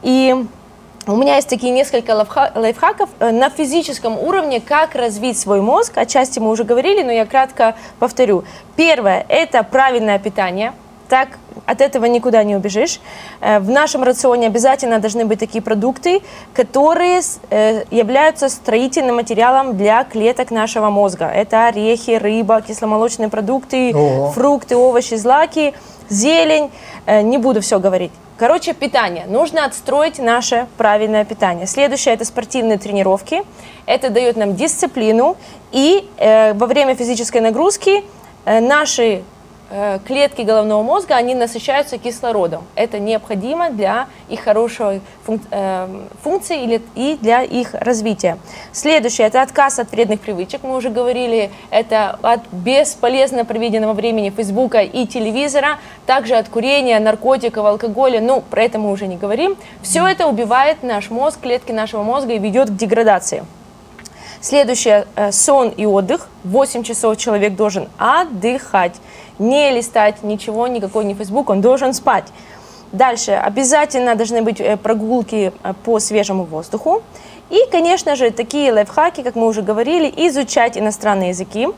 И 0.02 0.46
у 1.06 1.16
меня 1.16 1.36
есть 1.36 1.48
такие 1.48 1.72
несколько 1.72 2.12
лайфха- 2.12 2.52
лайфхаков 2.54 3.10
э, 3.18 3.32
на 3.32 3.50
физическом 3.50 4.16
уровне, 4.18 4.60
как 4.60 4.94
развить 4.94 5.38
свой 5.38 5.60
мозг. 5.60 5.98
Отчасти 5.98 6.38
мы 6.38 6.50
уже 6.50 6.62
говорили, 6.62 7.02
но 7.02 7.10
я 7.10 7.26
кратко 7.26 7.74
повторю. 7.98 8.44
Первое– 8.76 9.26
это 9.28 9.64
правильное 9.64 10.20
питание. 10.20 10.74
Так 11.12 11.28
от 11.66 11.82
этого 11.82 12.06
никуда 12.06 12.42
не 12.42 12.56
убежишь. 12.56 12.98
Э, 13.42 13.58
в 13.58 13.68
нашем 13.68 14.02
рационе 14.02 14.46
обязательно 14.46 14.98
должны 14.98 15.26
быть 15.26 15.38
такие 15.40 15.60
продукты, 15.60 16.22
которые 16.54 17.20
э, 17.50 17.84
являются 17.90 18.48
строительным 18.48 19.16
материалом 19.16 19.76
для 19.76 20.04
клеток 20.04 20.50
нашего 20.50 20.88
мозга. 20.88 21.26
Это 21.26 21.66
орехи, 21.66 22.12
рыба, 22.12 22.62
кисломолочные 22.62 23.28
продукты, 23.28 23.92
Ого. 23.94 24.30
фрукты, 24.30 24.74
овощи, 24.74 25.16
злаки, 25.16 25.74
зелень. 26.08 26.70
Э, 27.04 27.20
Не 27.20 27.36
буду 27.36 27.60
все 27.60 27.78
говорить. 27.78 28.12
Короче, 28.38 28.72
питание. 28.72 29.26
Нужно 29.28 29.66
отстроить 29.66 30.18
наше 30.18 30.66
правильное 30.78 31.26
питание. 31.26 31.66
Следующее– 31.66 32.14
это 32.16 32.24
спортивные 32.24 32.78
тренировки. 32.78 33.42
Это 33.84 34.08
дает 34.08 34.36
нам 34.36 34.56
дисциплину. 34.56 35.36
И 35.72 36.08
э, 36.16 36.54
во 36.54 36.66
время 36.66 36.94
физической 36.94 37.42
нагрузки 37.42 38.02
э, 38.46 38.60
наши 38.60 39.22
клетки 40.06 40.42
головного 40.42 40.82
мозга, 40.82 41.16
они 41.16 41.34
насыщаются 41.34 41.96
кислородом. 41.98 42.64
Это 42.74 42.98
необходимо 42.98 43.70
для 43.70 44.06
их 44.28 44.40
хорошей 44.40 45.00
э, 45.50 45.88
функции 46.22 46.62
или- 46.62 46.82
и 46.94 47.16
для 47.20 47.42
их 47.42 47.74
развития. 47.74 48.38
Следующее– 48.72 49.26
это 49.28 49.40
отказ 49.40 49.78
от 49.78 49.90
вредных 49.90 50.20
привычек. 50.20 50.62
Мы 50.62 50.76
уже 50.76 50.90
говорили, 50.90 51.50
это 51.70 52.18
от 52.22 52.40
бесполезно 52.52 53.44
проведенного 53.44 53.94
времени 53.94 54.30
Фейсбука 54.30 54.80
и 54.80 55.06
телевизора, 55.06 55.78
также 56.06 56.34
от 56.34 56.48
курения, 56.48 56.98
наркотиков, 57.00 57.64
алкоголя. 57.64 58.20
Ну, 58.20 58.40
про 58.42 58.64
это 58.64 58.78
мы 58.78 58.90
уже 58.90 59.06
не 59.06 59.16
говорим. 59.16 59.56
Все 59.82 60.06
это 60.06 60.26
убивает 60.26 60.82
наш 60.82 61.10
мозг, 61.10 61.40
клетки 61.40 61.72
нашего 61.72 62.02
мозга 62.02 62.34
и 62.34 62.38
ведет 62.38 62.68
к 62.68 62.76
деградации. 62.76 63.44
Следующее– 64.40 65.06
э, 65.16 65.30
сон 65.30 65.68
и 65.68 65.86
отдых. 65.86 66.28
8 66.42 66.82
часов 66.82 67.16
человек 67.16 67.54
должен 67.54 67.88
отдыхать, 67.96 68.96
не 69.38 69.70
листать 69.70 70.22
ничего, 70.22 70.66
никакой 70.66 71.04
не 71.04 71.14
Facebook, 71.14 71.50
он 71.50 71.60
должен 71.60 71.94
спать. 71.94 72.24
Дальше 72.92 73.32
обязательно 73.32 74.14
должны 74.14 74.42
быть 74.42 74.60
э, 74.60 74.76
прогулки 74.76 75.52
э, 75.62 75.72
по 75.84 75.98
свежему 75.98 76.44
воздуху. 76.44 77.02
И, 77.48 77.58
конечно 77.70 78.16
же, 78.16 78.30
такие 78.30 78.70
лайфхаки, 78.70 79.22
как 79.22 79.34
мы 79.34 79.46
уже 79.46 79.62
говорили, 79.62 80.12
изучать 80.28 80.76
иностранные 80.76 81.30
языки, 81.30 81.68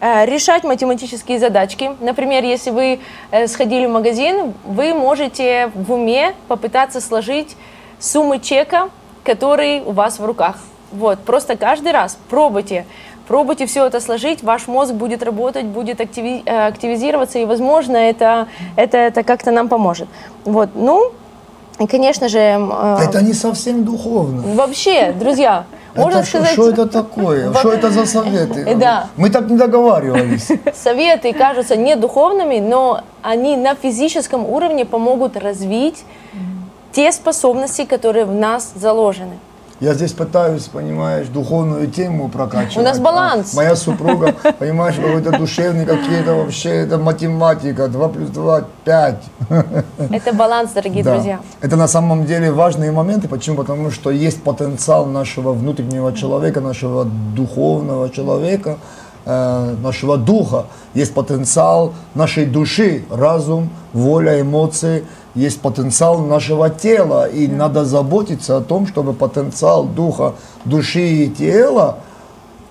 э, 0.00 0.26
решать 0.26 0.64
математические 0.64 1.38
задачки. 1.38 1.92
Например, 2.00 2.42
если 2.42 2.70
вы 2.70 2.98
сходили 3.46 3.86
в 3.86 3.90
магазин, 3.90 4.54
вы 4.64 4.92
можете 4.92 5.70
в 5.74 5.92
уме 5.92 6.34
попытаться 6.48 7.00
сложить 7.00 7.56
суммы 8.00 8.40
чека, 8.40 8.90
который 9.22 9.82
у 9.82 9.92
вас 9.92 10.18
в 10.18 10.24
руках. 10.24 10.56
Вот, 10.90 11.20
просто 11.20 11.56
каждый 11.56 11.92
раз 11.92 12.18
пробуйте, 12.28 12.86
пробуйте 13.26 13.66
все 13.66 13.86
это 13.86 14.00
сложить, 14.00 14.42
ваш 14.42 14.68
мозг 14.68 14.92
будет 14.92 15.22
работать, 15.22 15.64
будет 15.66 16.00
активи- 16.00 16.42
э, 16.46 16.66
активизироваться, 16.68 17.38
и, 17.38 17.44
возможно, 17.44 17.96
это, 17.96 18.46
это, 18.76 18.98
это 18.98 19.22
как-то 19.22 19.50
нам 19.50 19.68
поможет. 19.68 20.08
Вот, 20.44 20.70
ну, 20.74 21.12
и, 21.78 21.86
конечно 21.86 22.28
же, 22.28 22.38
э, 22.38 22.96
Это 23.02 23.22
не 23.22 23.32
совсем 23.34 23.84
духовно. 23.84 24.42
вообще, 24.54 25.12
друзья, 25.12 25.64
можно 25.94 26.18
это 26.18 26.28
сказать, 26.28 26.52
что 26.52 26.70
это 26.70 26.86
такое? 26.86 27.52
Что 27.54 27.72
это 27.72 27.90
за 27.90 28.06
советы? 28.06 28.74
Да. 28.78 29.08
Мы 29.16 29.30
так 29.30 29.48
не 29.50 29.56
договаривались. 29.56 30.48
советы 30.74 31.32
кажутся 31.32 31.76
не 31.76 31.96
духовными, 31.96 32.60
но 32.60 33.00
они 33.22 33.56
на 33.56 33.74
физическом 33.74 34.44
уровне 34.44 34.84
помогут 34.84 35.36
развить 35.36 36.04
те 36.92 37.12
способности, 37.12 37.84
которые 37.84 38.24
в 38.24 38.34
нас 38.34 38.72
заложены. 38.74 39.38
Я 39.78 39.92
здесь 39.92 40.12
пытаюсь, 40.12 40.62
понимаешь, 40.64 41.26
духовную 41.28 41.86
тему 41.88 42.28
прокачивать. 42.30 42.78
У 42.78 42.82
нас 42.82 42.98
баланс. 42.98 43.52
А 43.52 43.56
моя 43.56 43.76
супруга, 43.76 44.34
понимаешь, 44.58 44.94
какой-то 44.96 45.36
душевный, 45.36 45.84
какие-то 45.84 46.34
вообще, 46.34 46.70
это 46.70 46.96
математика, 46.96 47.88
2 47.88 48.08
плюс 48.08 48.30
2, 48.30 48.64
5. 48.84 49.16
Это 50.10 50.32
баланс, 50.32 50.72
дорогие 50.72 51.04
Да. 51.04 51.14
друзья. 51.14 51.40
Это 51.60 51.76
на 51.76 51.88
самом 51.88 52.24
деле 52.24 52.50
важные 52.52 52.90
моменты. 52.90 53.28
Почему? 53.28 53.56
Потому 53.56 53.90
что 53.90 54.10
есть 54.10 54.42
потенциал 54.42 55.04
нашего 55.04 55.52
внутреннего 55.52 56.10
человека, 56.14 56.62
нашего 56.62 57.04
духовного 57.04 58.08
человека, 58.08 58.78
э, 59.26 59.74
нашего 59.82 60.16
духа. 60.16 60.64
Есть 60.94 61.12
потенциал 61.12 61.92
нашей 62.14 62.46
души, 62.46 63.04
разум, 63.10 63.68
воля, 63.92 64.40
эмоции. 64.40 65.04
Есть 65.36 65.60
потенциал 65.60 66.18
нашего 66.18 66.70
тела. 66.70 67.28
И 67.28 67.46
надо 67.46 67.84
заботиться 67.84 68.56
о 68.56 68.60
том, 68.60 68.88
чтобы 68.88 69.12
потенциал 69.12 69.84
духа, 69.84 70.34
души 70.64 71.06
и 71.06 71.28
тела 71.28 71.98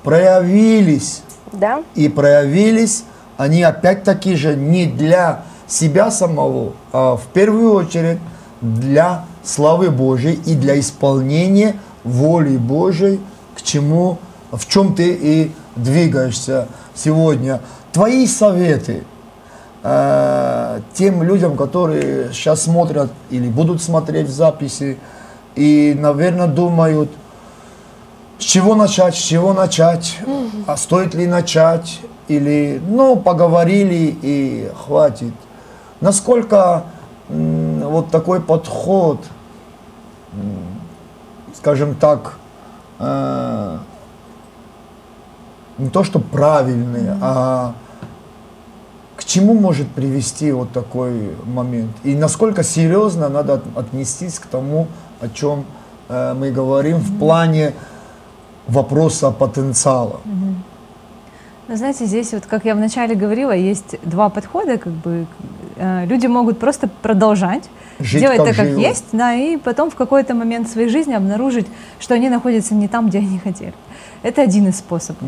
проявились 0.04 1.21
Да? 1.54 1.84
и 1.95 2.10
проявились 2.10 3.06
они 3.38 3.63
опять-таки 3.63 4.36
же 4.36 4.56
не 4.56 4.86
для 4.86 5.43
себя 5.67 6.12
самого, 6.12 6.73
а 6.91 7.15
в 7.15 7.25
первую 7.34 7.73
очередь 7.73 8.19
для 8.62 9.25
славы 9.43 9.91
Божьей 9.91 10.39
и 10.45 10.56
для 10.56 10.80
исполнения 10.80 11.75
воли 12.04 12.58
Божьей, 12.58 13.19
к 13.56 13.62
чему, 13.62 14.19
в 14.51 14.67
чем 14.67 14.95
ты 14.95 15.10
и 15.10 15.51
двигаешься 15.75 16.67
сегодня. 16.93 17.62
Твои 17.91 18.28
советы 18.28 19.04
э, 19.86 20.82
тем 20.93 21.21
людям, 21.21 21.56
которые 21.56 22.34
сейчас 22.34 22.63
смотрят 22.63 23.12
или 23.30 23.48
будут 23.48 23.84
смотреть 23.84 24.30
записи 24.30 24.98
и, 25.54 25.95
наверное, 25.98 26.48
думают, 26.48 27.12
с 28.39 28.43
чего 28.43 28.74
начать, 28.74 29.15
с 29.15 29.19
чего 29.19 29.54
начать, 29.54 30.17
а 30.65 30.76
стоит 30.76 31.13
ли 31.13 31.28
начать, 31.28 32.02
или, 32.28 32.82
ну, 32.88 33.15
поговорили 33.15 34.17
и 34.21 34.71
хватит. 34.86 35.34
Насколько 36.02 36.84
м, 37.30 37.82
вот 37.82 38.10
такой 38.10 38.41
подход, 38.41 39.19
м, 40.34 40.80
скажем 41.56 41.93
так, 41.95 42.38
э, 43.00 43.78
не 45.78 45.89
то 45.89 46.04
что 46.04 46.19
правильный, 46.19 47.17
а 47.21 47.74
к 49.26 49.28
чему 49.28 49.56
может 49.56 49.88
привести 49.88 50.52
вот 50.52 50.72
такой 50.72 51.32
момент? 51.46 51.92
И 52.04 52.16
насколько 52.16 52.64
серьезно 52.64 53.28
надо 53.28 53.54
от- 53.54 53.78
отнестись 53.78 54.38
к 54.38 54.46
тому, 54.46 54.88
о 55.20 55.30
чем 55.30 55.66
э, 56.10 56.36
мы 56.36 56.52
говорим 56.52 56.98
в 56.98 57.18
плане 57.18 57.74
вопроса 58.68 59.32
потенциала. 59.32 60.20
Ну, 61.68 61.76
знаете, 61.76 62.06
здесь 62.06 62.34
вот, 62.34 62.46
как 62.46 62.66
я 62.66 62.76
вначале 62.76 63.16
говорила, 63.16 63.52
есть 63.52 63.96
два 64.04 64.30
подхода, 64.30 64.78
как 64.78 64.94
бы 64.94 65.26
люди 65.78 66.28
могут 66.28 66.60
просто 66.60 66.88
продолжать 67.02 67.70
Жить, 68.00 68.22
делать 68.22 68.38
как 68.38 68.48
так, 68.48 68.56
как 68.58 68.68
живут. 68.68 68.82
есть, 68.82 69.06
да, 69.12 69.34
и 69.34 69.58
потом 69.58 69.90
в 69.90 69.96
какой-то 69.96 70.34
момент 70.34 70.70
своей 70.70 70.90
жизни 70.90 71.14
обнаружить, 71.14 71.68
что 72.00 72.14
они 72.14 72.30
находятся 72.30 72.76
не 72.76 72.88
там, 72.88 73.08
где 73.08 73.20
они 73.20 73.40
хотели. 73.40 73.74
Это 74.24 74.42
один 74.42 74.68
из 74.68 74.78
способов. 74.78 75.24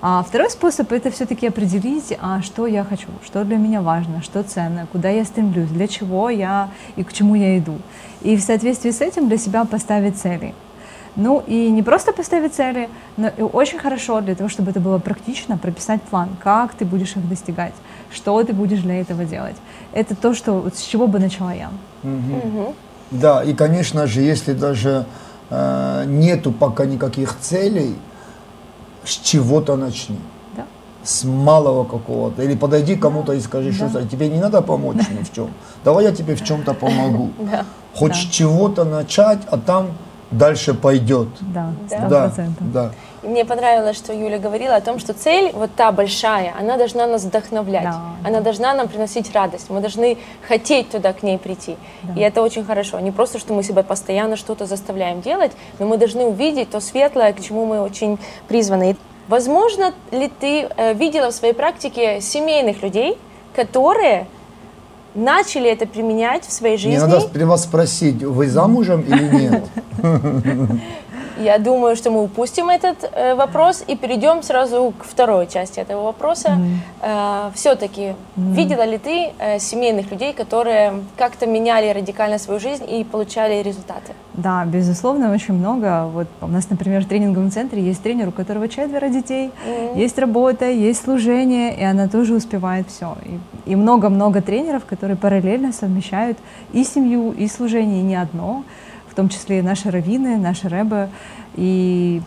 А 0.00 0.22
второй 0.22 0.50
способ 0.50 0.92
это 0.92 1.10
все-таки 1.10 1.48
определить, 1.48 2.16
а 2.20 2.42
что 2.42 2.66
я 2.66 2.84
хочу, 2.84 3.08
что 3.24 3.44
для 3.44 3.56
меня 3.56 3.82
важно, 3.82 4.22
что 4.22 4.42
ценно, 4.42 4.86
куда 4.92 5.08
я 5.08 5.24
стремлюсь, 5.24 5.68
для 5.68 5.88
чего 5.88 6.30
я 6.30 6.70
и 6.94 7.02
к 7.02 7.12
чему 7.12 7.34
я 7.34 7.58
иду. 7.58 7.78
И 8.22 8.36
в 8.36 8.40
соответствии 8.40 8.90
с 8.90 9.00
этим 9.00 9.28
для 9.28 9.36
себя 9.36 9.64
поставить 9.64 10.16
цели. 10.16 10.54
Ну 11.16 11.42
и 11.46 11.70
не 11.70 11.82
просто 11.82 12.12
поставить 12.12 12.54
цели, 12.54 12.88
но 13.16 13.28
и 13.28 13.42
очень 13.42 13.78
хорошо 13.78 14.20
для 14.20 14.34
того, 14.34 14.50
чтобы 14.50 14.70
это 14.70 14.80
было 14.80 14.98
практично, 14.98 15.56
прописать 15.56 16.02
план, 16.02 16.28
как 16.42 16.74
ты 16.74 16.84
будешь 16.84 17.16
их 17.16 17.26
достигать, 17.28 17.72
что 18.12 18.42
ты 18.44 18.52
будешь 18.52 18.80
для 18.80 19.00
этого 19.00 19.24
делать. 19.24 19.56
Это 19.92 20.14
то, 20.14 20.34
что, 20.34 20.68
с 20.74 20.82
чего 20.82 21.06
бы 21.06 21.18
начала 21.18 21.52
я. 21.52 21.70
Да, 23.10 23.42
и 23.42 23.54
конечно 23.54 24.06
же, 24.06 24.20
если 24.20 24.52
даже 24.52 25.06
э, 25.50 26.04
нету 26.06 26.50
пока 26.52 26.86
никаких 26.86 27.38
целей, 27.38 27.94
с 29.04 29.10
чего-то 29.10 29.76
начни. 29.76 30.18
Да. 30.56 30.64
С 31.04 31.22
малого 31.24 31.84
какого-то. 31.84 32.42
Или 32.42 32.56
подойди 32.56 32.96
кому-то 32.96 33.32
и 33.32 33.40
скажи, 33.40 33.72
что 33.72 33.88
Да. 33.88 34.02
тебе 34.02 34.28
не 34.28 34.40
надо 34.40 34.60
помочь 34.62 35.08
ни 35.10 35.22
в 35.22 35.32
чем. 35.32 35.50
Давай 35.84 36.04
я 36.04 36.12
тебе 36.12 36.34
в 36.34 36.42
чем-то 36.44 36.74
помогу. 36.74 37.30
Да. 37.38 37.64
Хоть 37.94 38.12
Да. 38.12 38.18
с 38.18 38.24
чего-то 38.32 38.84
начать, 38.84 39.38
а 39.50 39.56
там 39.56 39.86
дальше 40.32 40.74
пойдет. 40.74 41.28
Да, 41.40 41.72
Да. 41.88 41.98
сто 41.98 42.08
Да, 42.08 42.20
процентов. 42.26 42.72
да. 42.72 42.90
Мне 43.26 43.44
понравилось, 43.44 43.96
что 43.96 44.12
Юля 44.12 44.38
говорила 44.38 44.76
о 44.76 44.80
том, 44.80 45.00
что 45.00 45.12
цель, 45.12 45.50
вот 45.52 45.70
та 45.74 45.90
большая, 45.90 46.54
она 46.58 46.76
должна 46.76 47.06
нас 47.08 47.24
вдохновлять, 47.24 47.82
Да, 47.82 48.00
она 48.24 48.40
должна 48.40 48.72
нам 48.74 48.86
приносить 48.86 49.32
радость, 49.34 49.68
мы 49.68 49.80
должны 49.80 50.16
хотеть 50.46 50.90
туда 50.90 51.12
к 51.12 51.24
ней 51.24 51.36
прийти. 51.36 51.76
И 52.14 52.20
это 52.20 52.40
очень 52.42 52.64
хорошо. 52.64 53.00
Не 53.00 53.10
просто, 53.10 53.38
что 53.38 53.52
мы 53.52 53.64
себя 53.64 53.82
постоянно 53.82 54.36
что-то 54.36 54.66
заставляем 54.66 55.22
делать, 55.22 55.52
но 55.80 55.86
мы 55.86 55.96
должны 55.96 56.24
увидеть 56.24 56.70
то 56.70 56.80
светлое, 56.80 57.32
к 57.32 57.42
чему 57.42 57.66
мы 57.66 57.80
очень 57.80 58.18
призваны. 58.46 58.96
Возможно 59.26 59.92
ли 60.12 60.30
ты 60.40 60.68
э, 60.76 60.94
видела 60.94 61.32
в 61.32 61.34
своей 61.34 61.54
практике 61.54 62.20
семейных 62.20 62.82
людей, 62.82 63.18
которые 63.56 64.28
начали 65.16 65.68
это 65.68 65.86
применять 65.86 66.44
в 66.46 66.52
своей 66.52 66.76
Мне 66.76 66.98
жизни? 66.98 67.10
надо 67.10 67.26
при 67.28 67.42
вас 67.42 67.64
спросить, 67.64 68.22
вы 68.22 68.48
замужем 68.48 69.00
или 69.00 69.24
нет? 69.24 69.64
Я 71.36 71.58
думаю, 71.58 71.96
что 71.96 72.10
мы 72.10 72.22
упустим 72.22 72.68
этот 72.68 73.10
э, 73.12 73.34
вопрос 73.34 73.84
и 73.86 73.96
перейдем 73.96 74.42
сразу 74.42 74.92
к 74.98 75.04
второй 75.04 75.46
части 75.46 75.80
этого 75.80 76.02
вопроса. 76.02 76.58
Э, 77.02 77.50
все-таки 77.54 78.14
видела 78.36 78.84
ли 78.84 78.98
ты 78.98 79.32
э, 79.38 79.58
семейных 79.58 80.10
людей, 80.10 80.32
которые 80.32 80.94
как-то 81.16 81.46
меняли 81.46 81.92
радикально 81.92 82.38
свою 82.38 82.60
жизнь 82.60 82.84
и 82.88 83.04
получали 83.04 83.62
результаты? 83.62 84.12
Да, 84.34 84.64
безусловно, 84.64 85.32
очень 85.32 85.54
много. 85.54 86.06
Вот 86.06 86.26
у 86.40 86.46
нас, 86.46 86.70
например, 86.70 87.04
в 87.04 87.08
тренинговом 87.08 87.50
центре 87.50 87.82
есть 87.82 88.02
тренер, 88.02 88.28
у 88.28 88.32
которого 88.32 88.68
четверо 88.68 89.08
детей, 89.08 89.50
есть 89.94 90.18
работа, 90.18 90.66
есть 90.70 91.04
служение, 91.04 91.74
и 91.76 91.84
она 91.84 92.08
тоже 92.08 92.34
успевает 92.34 92.88
все. 92.88 93.16
И 93.24 93.38
и 93.66 93.74
много-много 93.74 94.40
тренеров, 94.40 94.84
которые 94.86 95.16
параллельно 95.16 95.72
совмещают 95.72 96.38
и 96.72 96.84
семью, 96.84 97.32
и 97.32 97.48
служение, 97.48 98.00
и 98.00 98.04
не 98.04 98.14
одно, 98.14 98.64
том 99.16 99.28
числе 99.28 99.58
и 99.58 99.62
наши 99.62 99.90
раввины, 99.90 100.36
наши 100.36 100.68
рэбы, 100.68 101.08
и 101.54 102.22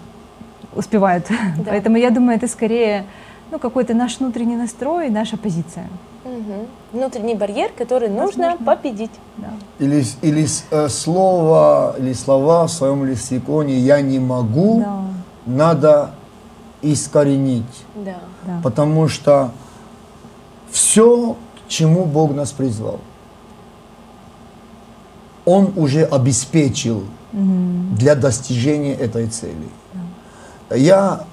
успевают. 0.76 1.26
Да. 1.30 1.64
Поэтому 1.70 1.98
я 1.98 2.10
думаю, 2.10 2.38
это 2.38 2.48
скорее 2.48 3.06
ну, 3.52 3.60
какой-то 3.60 3.94
наш 3.94 4.20
внутренний 4.20 4.56
настрой, 4.56 5.10
наша 5.10 5.38
позиция. 5.38 5.88
Мгм. 6.26 6.68
Внутренний 6.92 7.36
барьер, 7.36 7.72
который 7.78 8.10
нужно 8.10 8.52
Возможно. 8.52 8.66
победить. 8.66 9.12
Да. 9.38 9.50
Или, 9.80 10.04
или 10.22 10.48
э, 10.72 10.90
слово, 10.90 11.96
или 11.98 12.14
слова 12.14 12.68
в 12.68 12.72
своем 12.72 13.06
лексиконе 13.06 13.76
«я 13.76 14.02
не 14.02 14.20
могу» 14.20 14.82
Да, 14.82 15.02
надо 15.46 16.12
искоренить. 16.82 17.86
Да. 17.96 18.18
да. 18.46 18.60
Потому 18.64 19.08
что 19.08 19.52
все, 20.72 21.36
к 21.66 21.70
чему 21.70 22.06
Бог 22.06 22.34
нас 22.34 22.52
призвал, 22.52 23.00
Он 25.50 25.74
уже 25.76 26.04
обеспечил 26.04 27.06
для 27.32 28.14
достижения 28.14 28.94
этой 28.94 29.28
цели. 29.28 29.70
Я 30.70 31.26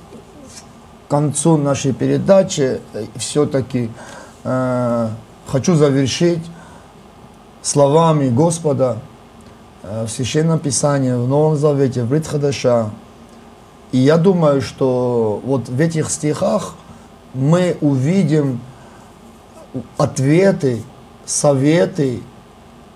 к 1.07 1.11
концу 1.11 1.59
нашей 1.59 1.92
передачи 1.92 2.81
все-таки 3.16 3.90
хочу 4.42 5.74
завершить 5.74 6.44
словами 7.62 8.31
Господа 8.31 8.98
э, 9.83 10.07
в 10.07 10.09
Священном 10.09 10.61
Писании, 10.61 11.12
в 11.12 11.29
Новом 11.29 11.57
Завете, 11.57 12.05
в 12.05 12.09
Брит 12.09 12.26
Хадаша. 12.26 12.90
И 13.92 13.98
я 13.98 14.16
думаю, 14.16 14.62
что 14.62 15.40
вот 15.44 15.68
в 15.68 15.81
этих 15.81 16.11
стихах 16.11 16.74
мы 17.35 17.76
увидим 17.81 18.61
ответы, 19.96 20.83
советы 21.24 22.22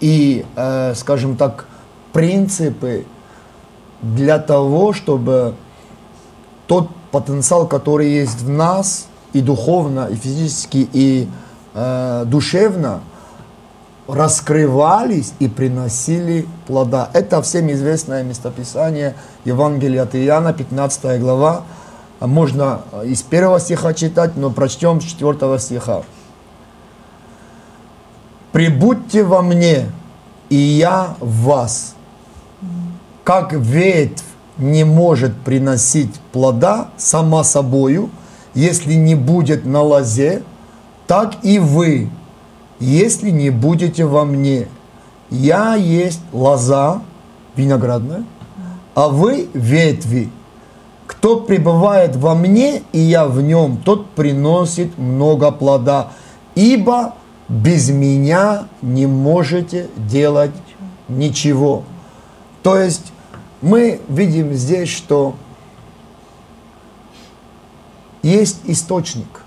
и, 0.01 0.45
э, 0.57 0.95
скажем 0.95 1.37
так, 1.37 1.67
принципы 2.13 3.05
для 4.03 4.39
того, 4.39 4.93
чтобы 4.93 5.55
тот 6.67 6.89
потенциал, 7.11 7.67
который 7.67 8.11
есть 8.11 8.41
в 8.41 8.49
нас, 8.49 9.07
и 9.33 9.41
духовно, 9.41 10.09
и 10.11 10.15
физически, 10.17 10.89
и 10.93 11.29
э, 11.75 12.25
душевно, 12.27 13.01
раскрывались 14.09 15.35
и 15.39 15.49
приносили 15.49 16.47
плода. 16.67 17.11
Это 17.13 17.41
всем 17.43 17.71
известное 17.71 18.25
местописание 18.25 19.15
Евангелия 19.45 20.03
от 20.03 20.17
Иоанна, 20.17 20.53
15 20.53 21.21
глава. 21.21 21.63
Можно 22.19 22.83
из 23.05 23.23
первого 23.23 23.61
стиха 23.61 23.95
читать, 23.95 24.37
но 24.37 24.51
прочтем 24.51 25.01
с 25.01 25.05
четвертого 25.05 25.59
стиха. 25.59 26.03
«Прибудьте 28.53 29.23
во 29.23 29.43
мне, 29.43 29.87
и 30.49 30.57
я 30.57 31.15
в 31.21 31.45
вас. 31.45 31.95
Как 33.25 33.53
ветвь 33.53 34.25
не 34.59 34.85
может 34.85 35.37
приносить 35.37 36.15
плода 36.33 36.89
сама 36.97 37.45
собою, 37.45 38.11
если 38.55 38.95
не 38.95 39.15
будет 39.15 39.65
на 39.65 39.83
лозе, 39.83 40.43
так 41.07 41.45
и 41.45 41.59
вы, 41.59 42.11
если 42.79 43.31
не 43.31 43.51
будете 43.51 44.05
во 44.05 44.25
мне. 44.25 44.69
Я 45.31 45.77
есть 45.77 46.21
лоза 46.33 47.03
виноградная, 47.57 48.25
а 48.95 49.09
вы 49.09 49.49
ветви. 49.55 50.31
Кто 51.07 51.41
пребывает 51.41 52.17
во 52.17 52.35
мне, 52.35 52.83
и 52.93 52.99
я 52.99 53.27
в 53.27 53.41
нем, 53.41 53.79
тот 53.79 54.11
приносит 54.11 54.99
много 54.99 55.51
плода, 55.51 56.09
ибо 56.55 57.15
без 57.51 57.91
меня 57.91 58.69
не 58.81 59.07
можете 59.07 59.91
делать 59.97 60.53
ничего. 61.09 61.83
То 62.63 62.79
есть 62.79 63.13
мы 63.61 64.01
видим 64.09 64.55
здесь, 64.55 64.89
что 64.89 65.35
есть 68.23 68.61
источник, 68.67 69.43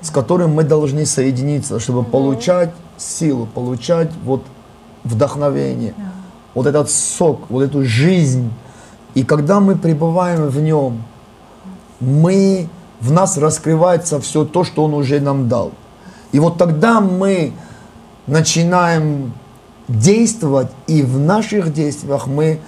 с 0.00 0.08
которым 0.08 0.54
мы 0.54 0.64
должны 0.64 1.04
соединиться, 1.04 1.78
чтобы 1.78 2.04
получать 2.04 2.72
силу, 2.96 3.46
получать 3.46 4.10
вот 4.24 4.42
вдохновение, 5.04 5.92
вот 6.54 6.66
этот 6.66 6.90
сок, 6.90 7.50
вот 7.50 7.62
эту 7.62 7.84
жизнь. 7.84 8.50
И 9.14 9.22
когда 9.24 9.60
мы 9.60 9.76
пребываем 9.76 10.48
в 10.48 10.58
нем, 10.62 11.04
мы, 12.00 12.70
в 13.00 13.12
нас 13.12 13.36
раскрывается 13.36 14.20
все 14.20 14.46
то, 14.46 14.64
что 14.64 14.84
Он 14.84 14.94
уже 14.94 15.20
нам 15.20 15.50
дал. 15.50 15.72
И 16.36 16.38
вот 16.38 16.58
тогда 16.58 17.00
мы 17.00 17.54
начинаем 18.26 19.32
действовать, 19.88 20.68
и 20.86 21.00
в 21.00 21.18
наших 21.18 21.72
действиях 21.72 22.26
мы 22.26 22.60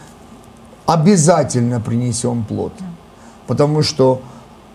обязательно 0.86 1.78
принесем 1.78 2.44
плод. 2.44 2.72
Потому 3.46 3.82
что, 3.82 4.22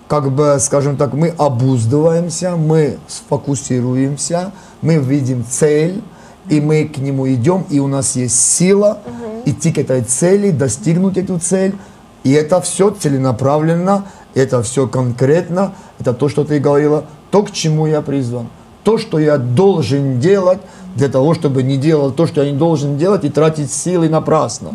как 0.08 0.32
бы, 0.32 0.58
скажем 0.60 0.96
так, 0.96 1.14
мы 1.14 1.30
обуздываемся, 1.30 2.56
мы 2.56 3.00
сфокусируемся, 3.08 4.52
мы 4.84 4.98
видим 4.98 5.44
цель, 5.50 6.04
и 6.48 6.62
мы 6.62 6.86
к 6.86 7.00
нему 7.00 7.28
идем, 7.34 7.66
и 7.72 7.80
у 7.80 7.88
нас 7.88 8.16
есть 8.16 8.40
сила 8.40 9.00
идти 9.46 9.74
к 9.74 9.80
этой 9.80 10.04
цели, 10.04 10.52
достигнуть 10.52 11.18
эту 11.18 11.40
цель. 11.40 11.76
И 12.24 12.32
это 12.32 12.62
все 12.62 12.92
целенаправленно, 12.92 14.06
это 14.36 14.62
все 14.62 14.88
конкретно, 14.88 15.74
это 16.00 16.14
то, 16.14 16.30
что 16.30 16.44
ты 16.44 16.60
говорила, 16.60 17.06
то, 17.32 17.42
к 17.42 17.52
чему 17.52 17.88
я 17.88 18.04
призван. 18.04 18.50
То, 18.84 18.98
что 18.98 19.20
я 19.20 19.38
должен 19.38 20.20
делать 20.20 20.60
для 20.96 21.10
того, 21.10 21.34
чтобы 21.34 21.64
не 21.64 21.78
делал 21.78 22.12
то, 22.12 22.28
что 22.28 22.44
я 22.44 22.52
не 22.52 22.58
должен 22.58 22.98
делать 22.98 23.24
и 23.24 23.30
тратить 23.30 23.72
силы 23.72 24.10
напрасно. 24.10 24.72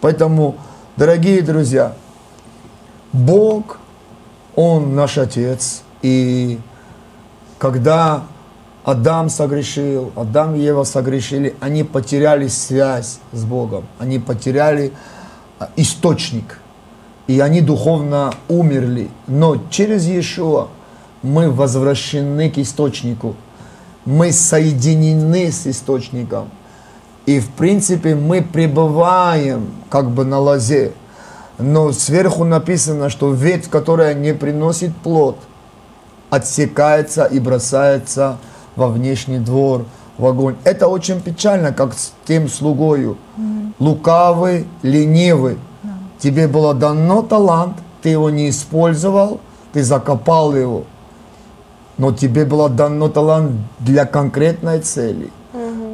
Поэтому, 0.00 0.56
дорогие 0.96 1.42
друзья, 1.42 1.94
Бог, 3.12 3.78
Он 4.54 4.94
наш 4.94 5.16
Отец. 5.18 5.82
И 6.02 6.58
когда 7.58 8.24
Адам 8.84 9.30
согрешил, 9.30 10.12
Адам 10.14 10.54
и 10.54 10.60
Ева 10.60 10.84
согрешили, 10.84 11.56
они 11.60 11.82
потеряли 11.82 12.46
связь 12.46 13.18
с 13.32 13.44
Богом, 13.44 13.84
они 13.98 14.20
потеряли 14.20 14.92
а, 15.58 15.70
источник, 15.74 16.60
и 17.26 17.40
они 17.40 17.62
духовно 17.62 18.32
умерли. 18.48 19.10
Но 19.26 19.56
через 19.70 20.06
Иешуа 20.06 20.68
мы 21.26 21.50
возвращены 21.50 22.48
к 22.50 22.58
источнику, 22.58 23.34
мы 24.04 24.32
соединены 24.32 25.50
с 25.50 25.66
источником. 25.66 26.48
И 27.26 27.40
в 27.40 27.50
принципе 27.50 28.14
мы 28.14 28.40
пребываем 28.40 29.72
как 29.90 30.10
бы 30.10 30.24
на 30.24 30.38
лозе. 30.38 30.92
Но 31.58 31.90
сверху 31.90 32.44
написано, 32.44 33.10
что 33.10 33.32
ветвь, 33.32 33.68
которая 33.68 34.14
не 34.14 34.32
приносит 34.32 34.94
плод, 34.96 35.38
отсекается 36.30 37.24
и 37.24 37.40
бросается 37.40 38.36
во 38.76 38.88
внешний 38.88 39.38
двор, 39.38 39.86
в 40.18 40.26
огонь. 40.26 40.56
Это 40.64 40.86
очень 40.86 41.20
печально, 41.20 41.72
как 41.72 41.94
с 41.94 42.12
тем 42.26 42.48
слугою. 42.48 43.16
Лукавый, 43.78 44.66
ленивый. 44.82 45.58
Тебе 46.18 46.46
было 46.46 46.74
дано 46.74 47.22
талант, 47.22 47.76
ты 48.02 48.10
его 48.10 48.30
не 48.30 48.48
использовал, 48.48 49.40
ты 49.72 49.82
закопал 49.82 50.54
его. 50.54 50.84
Но 51.98 52.12
тебе 52.12 52.44
было 52.44 52.68
дано 52.68 53.08
талант 53.08 53.52
для 53.78 54.04
конкретной 54.04 54.80
цели. 54.80 55.32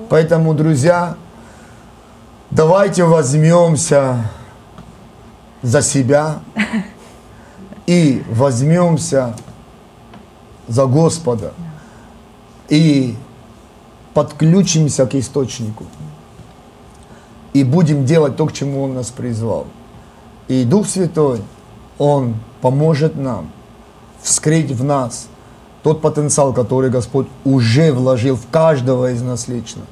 Поэтому, 0.08 0.52
друзья, 0.52 1.16
давайте 2.50 3.04
возьмемся 3.04 4.30
за 5.62 5.80
себя 5.80 6.40
и 7.86 8.22
возьмемся 8.30 9.34
за 10.68 10.86
Господа 10.86 11.52
и 12.68 13.16
подключимся 14.12 15.06
к 15.06 15.14
источнику 15.14 15.86
и 17.52 17.64
будем 17.64 18.04
делать 18.04 18.36
то, 18.36 18.46
к 18.46 18.52
чему 18.52 18.82
Он 18.82 18.94
нас 18.94 19.10
призвал. 19.10 19.66
И 20.48 20.64
Дух 20.64 20.86
Святой, 20.86 21.42
Он 21.98 22.36
поможет 22.60 23.16
нам 23.16 23.50
вскрыть 24.22 24.70
в 24.70 24.84
нас 24.84 25.28
тот 25.82 26.00
потенциал, 26.00 26.52
который 26.52 26.90
Господь 26.90 27.26
уже 27.44 27.92
вложил 27.92 28.36
в 28.36 28.46
каждого 28.50 29.10
из 29.12 29.22
нас 29.22 29.48
лично. 29.48 29.82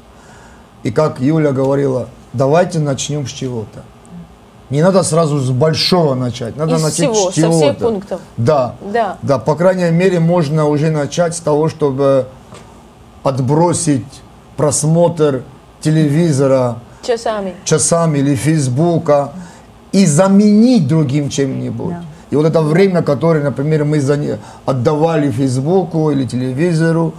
И 0.82 0.90
как 0.90 1.20
Юля 1.20 1.52
говорила, 1.52 2.08
давайте 2.32 2.78
начнем 2.78 3.26
с 3.26 3.30
чего-то. 3.30 3.82
Не 4.70 4.82
надо 4.82 5.02
сразу 5.02 5.38
с 5.38 5.50
большого 5.50 6.14
начать, 6.14 6.56
надо 6.56 6.76
Из 6.76 6.82
начать 6.82 6.94
всего, 7.10 7.14
с 7.30 7.34
со 7.34 7.40
чего-то. 7.40 7.56
всех 7.58 7.78
пунктов. 7.78 8.20
Да. 8.36 8.76
Да. 8.92 9.18
Да, 9.20 9.38
по 9.38 9.56
крайней 9.56 9.90
мере, 9.90 10.20
можно 10.20 10.66
уже 10.68 10.90
начать 10.90 11.34
с 11.34 11.40
того, 11.40 11.68
чтобы 11.68 12.26
отбросить 13.24 14.06
просмотр 14.56 15.42
телевизора 15.80 16.76
Часами. 17.02 17.54
часами 17.64 18.18
или 18.18 18.34
Фейсбука 18.36 19.32
и 19.92 20.06
заменить 20.06 20.86
другим 20.86 21.30
чем-нибудь. 21.30 21.90
Да. 21.94 22.04
И 22.30 22.36
вот 22.36 22.46
это 22.46 22.62
время, 22.62 23.02
которое, 23.02 23.42
например, 23.42 23.84
мы 23.84 24.00
отдавали 24.64 25.30
Фейсбуку 25.30 26.10
или 26.10 26.24
телевизору, 26.26 27.12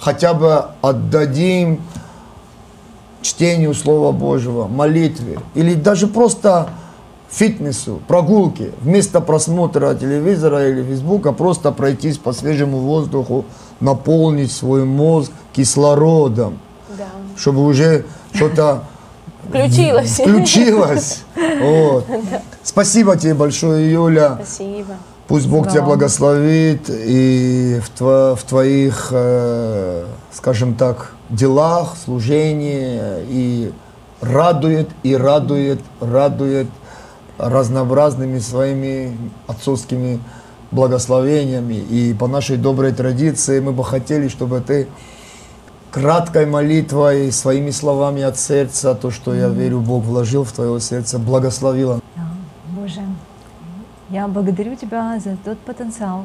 хотя 0.00 0.34
бы 0.34 0.64
отдадим 0.80 1.80
чтению 3.20 3.74
Слова 3.74 4.12
Божьего, 4.12 4.66
молитве 4.66 5.38
или 5.54 5.74
даже 5.74 6.06
просто 6.06 6.68
фитнесу, 7.30 8.00
прогулке. 8.06 8.70
Вместо 8.80 9.20
просмотра 9.20 9.94
телевизора 9.94 10.68
или 10.68 10.82
Фейсбука 10.82 11.32
просто 11.32 11.72
пройтись 11.72 12.18
по 12.18 12.32
свежему 12.32 12.78
воздуху, 12.78 13.44
наполнить 13.80 14.52
свой 14.52 14.84
мозг 14.84 15.32
кислородом, 15.52 16.58
Да. 16.96 17.04
чтобы 17.36 17.64
уже 17.64 18.04
что-то 18.32 18.84
Включилась. 19.48 20.10
включилось. 20.20 21.22
Вот. 21.60 22.06
Спасибо 22.62 23.16
тебе 23.16 23.34
большое, 23.34 23.92
Юля. 23.92 24.38
Спасибо. 24.42 24.94
Пусть 25.28 25.46
Бог 25.48 25.68
тебя 25.70 25.80
Да. 25.80 25.86
благословит 25.86 26.90
и 26.90 27.80
в, 27.82 28.00
тво- 28.00 28.36
в 28.36 28.42
твоих, 28.42 29.08
э, 29.12 30.04
скажем 30.32 30.74
так, 30.74 31.12
делах, 31.30 31.94
служении 32.04 33.00
и 33.28 33.72
радует, 34.20 34.88
и 35.02 35.16
радует, 35.16 35.80
радует 36.00 36.66
разнообразными 37.38 38.38
своими 38.38 39.16
отцовскими 39.46 40.20
благословениями. 40.70 41.74
И 41.74 42.14
по 42.18 42.26
нашей 42.26 42.56
доброй 42.56 42.92
традиции 42.92 43.60
мы 43.60 43.72
бы 43.72 43.84
хотели, 43.84 44.28
чтобы 44.28 44.60
ты 44.60 44.88
краткой 45.94 46.46
молитвой, 46.46 47.30
своими 47.30 47.70
словами 47.70 48.22
от 48.22 48.36
сердца, 48.36 48.96
то, 48.96 49.12
что 49.12 49.32
я 49.32 49.48
верю, 49.48 49.78
Бог 49.78 50.02
вложил 50.02 50.42
в 50.42 50.50
твое 50.50 50.80
сердце, 50.80 51.20
благословила. 51.20 52.00
Да, 52.16 52.22
Боже, 52.76 53.00
я 54.10 54.26
благодарю 54.26 54.74
Тебя 54.74 55.20
за 55.20 55.36
тот 55.36 55.56
потенциал, 55.60 56.24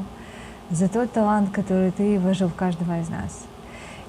за 0.72 0.88
тот 0.88 1.11
талант, 1.11 1.51
который 1.51 1.91
Ты 1.91 2.17
вложил 2.17 2.47
в 2.47 2.55
каждого 2.55 2.99
из 2.99 3.09
нас. 3.09 3.41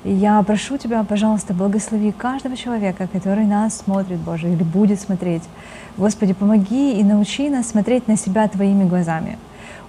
И 0.02 0.10
я 0.10 0.42
прошу 0.42 0.78
Тебя, 0.78 1.04
пожалуйста, 1.04 1.52
благослови 1.52 2.10
каждого 2.10 2.56
человека, 2.56 3.06
который 3.06 3.44
нас 3.44 3.76
смотрит, 3.76 4.18
Боже, 4.18 4.48
или 4.48 4.62
будет 4.62 4.98
смотреть. 4.98 5.42
Господи, 5.98 6.32
помоги 6.32 6.98
и 6.98 7.04
научи 7.04 7.50
нас 7.50 7.68
смотреть 7.68 8.08
на 8.08 8.16
себя 8.16 8.48
Твоими 8.48 8.88
глазами, 8.88 9.36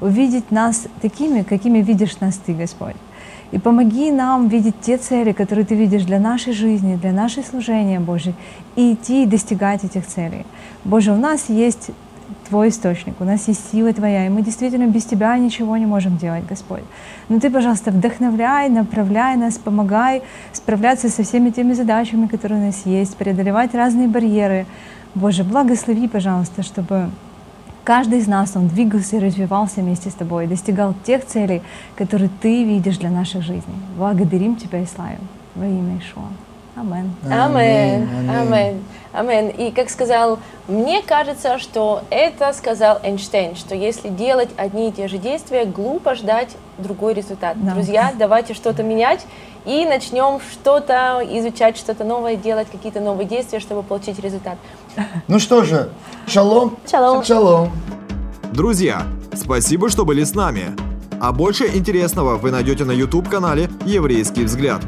увидеть 0.01 0.51
нас 0.51 0.88
такими, 1.01 1.43
какими 1.43 1.80
видишь 1.80 2.19
нас 2.19 2.36
Ты, 2.45 2.53
Господь. 2.55 2.97
И 3.52 3.60
помоги 3.60 4.12
нам 4.12 4.47
видеть 4.47 4.76
те 4.82 4.97
цели, 4.97 5.34
которые 5.34 5.66
Ты 5.66 5.76
видишь 5.76 6.06
для 6.06 6.20
нашей 6.20 6.54
жизни, 6.54 6.95
для 6.95 7.12
нашей 7.12 7.43
служения, 7.43 7.99
Боже, 7.99 8.34
и 8.76 8.93
идти 8.93 9.24
и 9.24 9.26
достигать 9.26 9.84
этих 9.84 10.08
целей. 10.08 10.45
Боже, 10.86 11.12
у 11.12 11.18
нас 11.18 11.49
есть 11.49 11.91
Твой 12.47 12.70
источник, 12.70 13.16
у 13.20 13.26
нас 13.26 13.49
есть 13.49 13.72
сила 13.72 13.91
Твоя, 13.93 14.26
и 14.26 14.30
мы 14.30 14.41
действительно 14.41 14.88
без 14.88 15.04
Тебя 15.04 15.38
ничего 15.38 15.76
не 15.76 15.86
можем 15.86 16.18
делать, 16.18 16.45
Господь. 16.47 16.84
Но 17.28 17.39
Ты, 17.39 17.49
пожалуйста, 17.49 17.91
вдохновляй, 17.91 18.70
направляй 18.70 19.36
нас, 19.36 19.58
помогай 19.58 20.22
справляться 20.54 21.10
со 21.10 21.24
всеми 21.24 21.49
теми 21.49 21.74
задачами, 21.74 22.28
которые 22.28 22.62
у 22.62 22.66
нас 22.66 22.86
есть, 22.86 23.18
преодолевать 23.18 23.76
разные 23.76 24.08
барьеры. 24.08 24.66
Боже, 25.14 25.43
благослови, 25.43 26.08
пожалуйста, 26.08 26.64
чтобы 26.64 27.10
каждый 27.84 28.19
из 28.19 28.27
нас, 28.27 28.55
он 28.55 28.67
двигался 28.67 29.17
и 29.17 29.19
развивался 29.19 29.82
вместе 29.82 30.09
с 30.09 30.13
Тобой, 30.13 30.47
достигал 30.47 30.93
тех 31.05 31.25
целей, 31.25 31.61
которые 31.95 32.29
Ты 32.41 32.63
видишь 32.63 32.97
для 32.97 33.09
наших 33.09 33.43
жизней. 33.43 33.75
Благодарим 33.97 34.55
Тебя 34.55 34.79
и 34.79 34.86
славим 34.86 35.27
во 35.55 35.65
имя 35.65 35.99
Ишуа. 35.99 36.23
Амен. 36.75 37.13
Аминь. 37.29 38.29
Амен. 38.29 38.84
Амен. 39.11 39.49
И 39.49 39.71
как 39.71 39.89
сказал, 39.89 40.39
мне 40.67 41.01
кажется, 41.01 41.59
что 41.59 42.03
это 42.09 42.53
сказал 42.53 42.99
Эйнштейн, 43.03 43.55
что 43.55 43.75
если 43.75 44.07
делать 44.07 44.49
одни 44.55 44.89
и 44.89 44.91
те 44.91 45.07
же 45.07 45.17
действия, 45.17 45.65
глупо 45.65 46.15
ждать 46.15 46.55
другой 46.77 47.13
результат. 47.13 47.57
Да. 47.61 47.73
Друзья, 47.73 48.13
давайте 48.17 48.53
что-то 48.53 48.84
менять 48.84 49.25
и 49.66 49.86
начнем 49.86 50.39
что-то 50.51 51.22
изучать, 51.24 51.78
что-то 51.78 52.03
новое, 52.03 52.36
делать 52.36 52.68
какие-то 52.72 52.99
новые 52.99 53.28
действия, 53.28 53.59
чтобы 53.59 53.84
получить 53.84 54.20
результат. 54.20 54.57
Ну 55.28 55.39
что 55.39 55.64
же, 55.64 55.89
шалом. 56.28 56.78
Шалом. 56.89 57.24
Шалом. 57.24 57.72
Друзья, 58.51 59.03
спасибо, 59.34 59.89
что 59.89 60.05
были 60.05 60.24
с 60.24 60.36
нами. 60.36 60.76
А 61.20 61.32
больше 61.32 61.68
интересного 61.68 62.38
вы 62.38 62.51
найдете 62.51 62.84
на 62.84 62.91
YouTube-канале 62.91 63.70
«Еврейский 63.86 64.43
взгляд». 64.43 64.82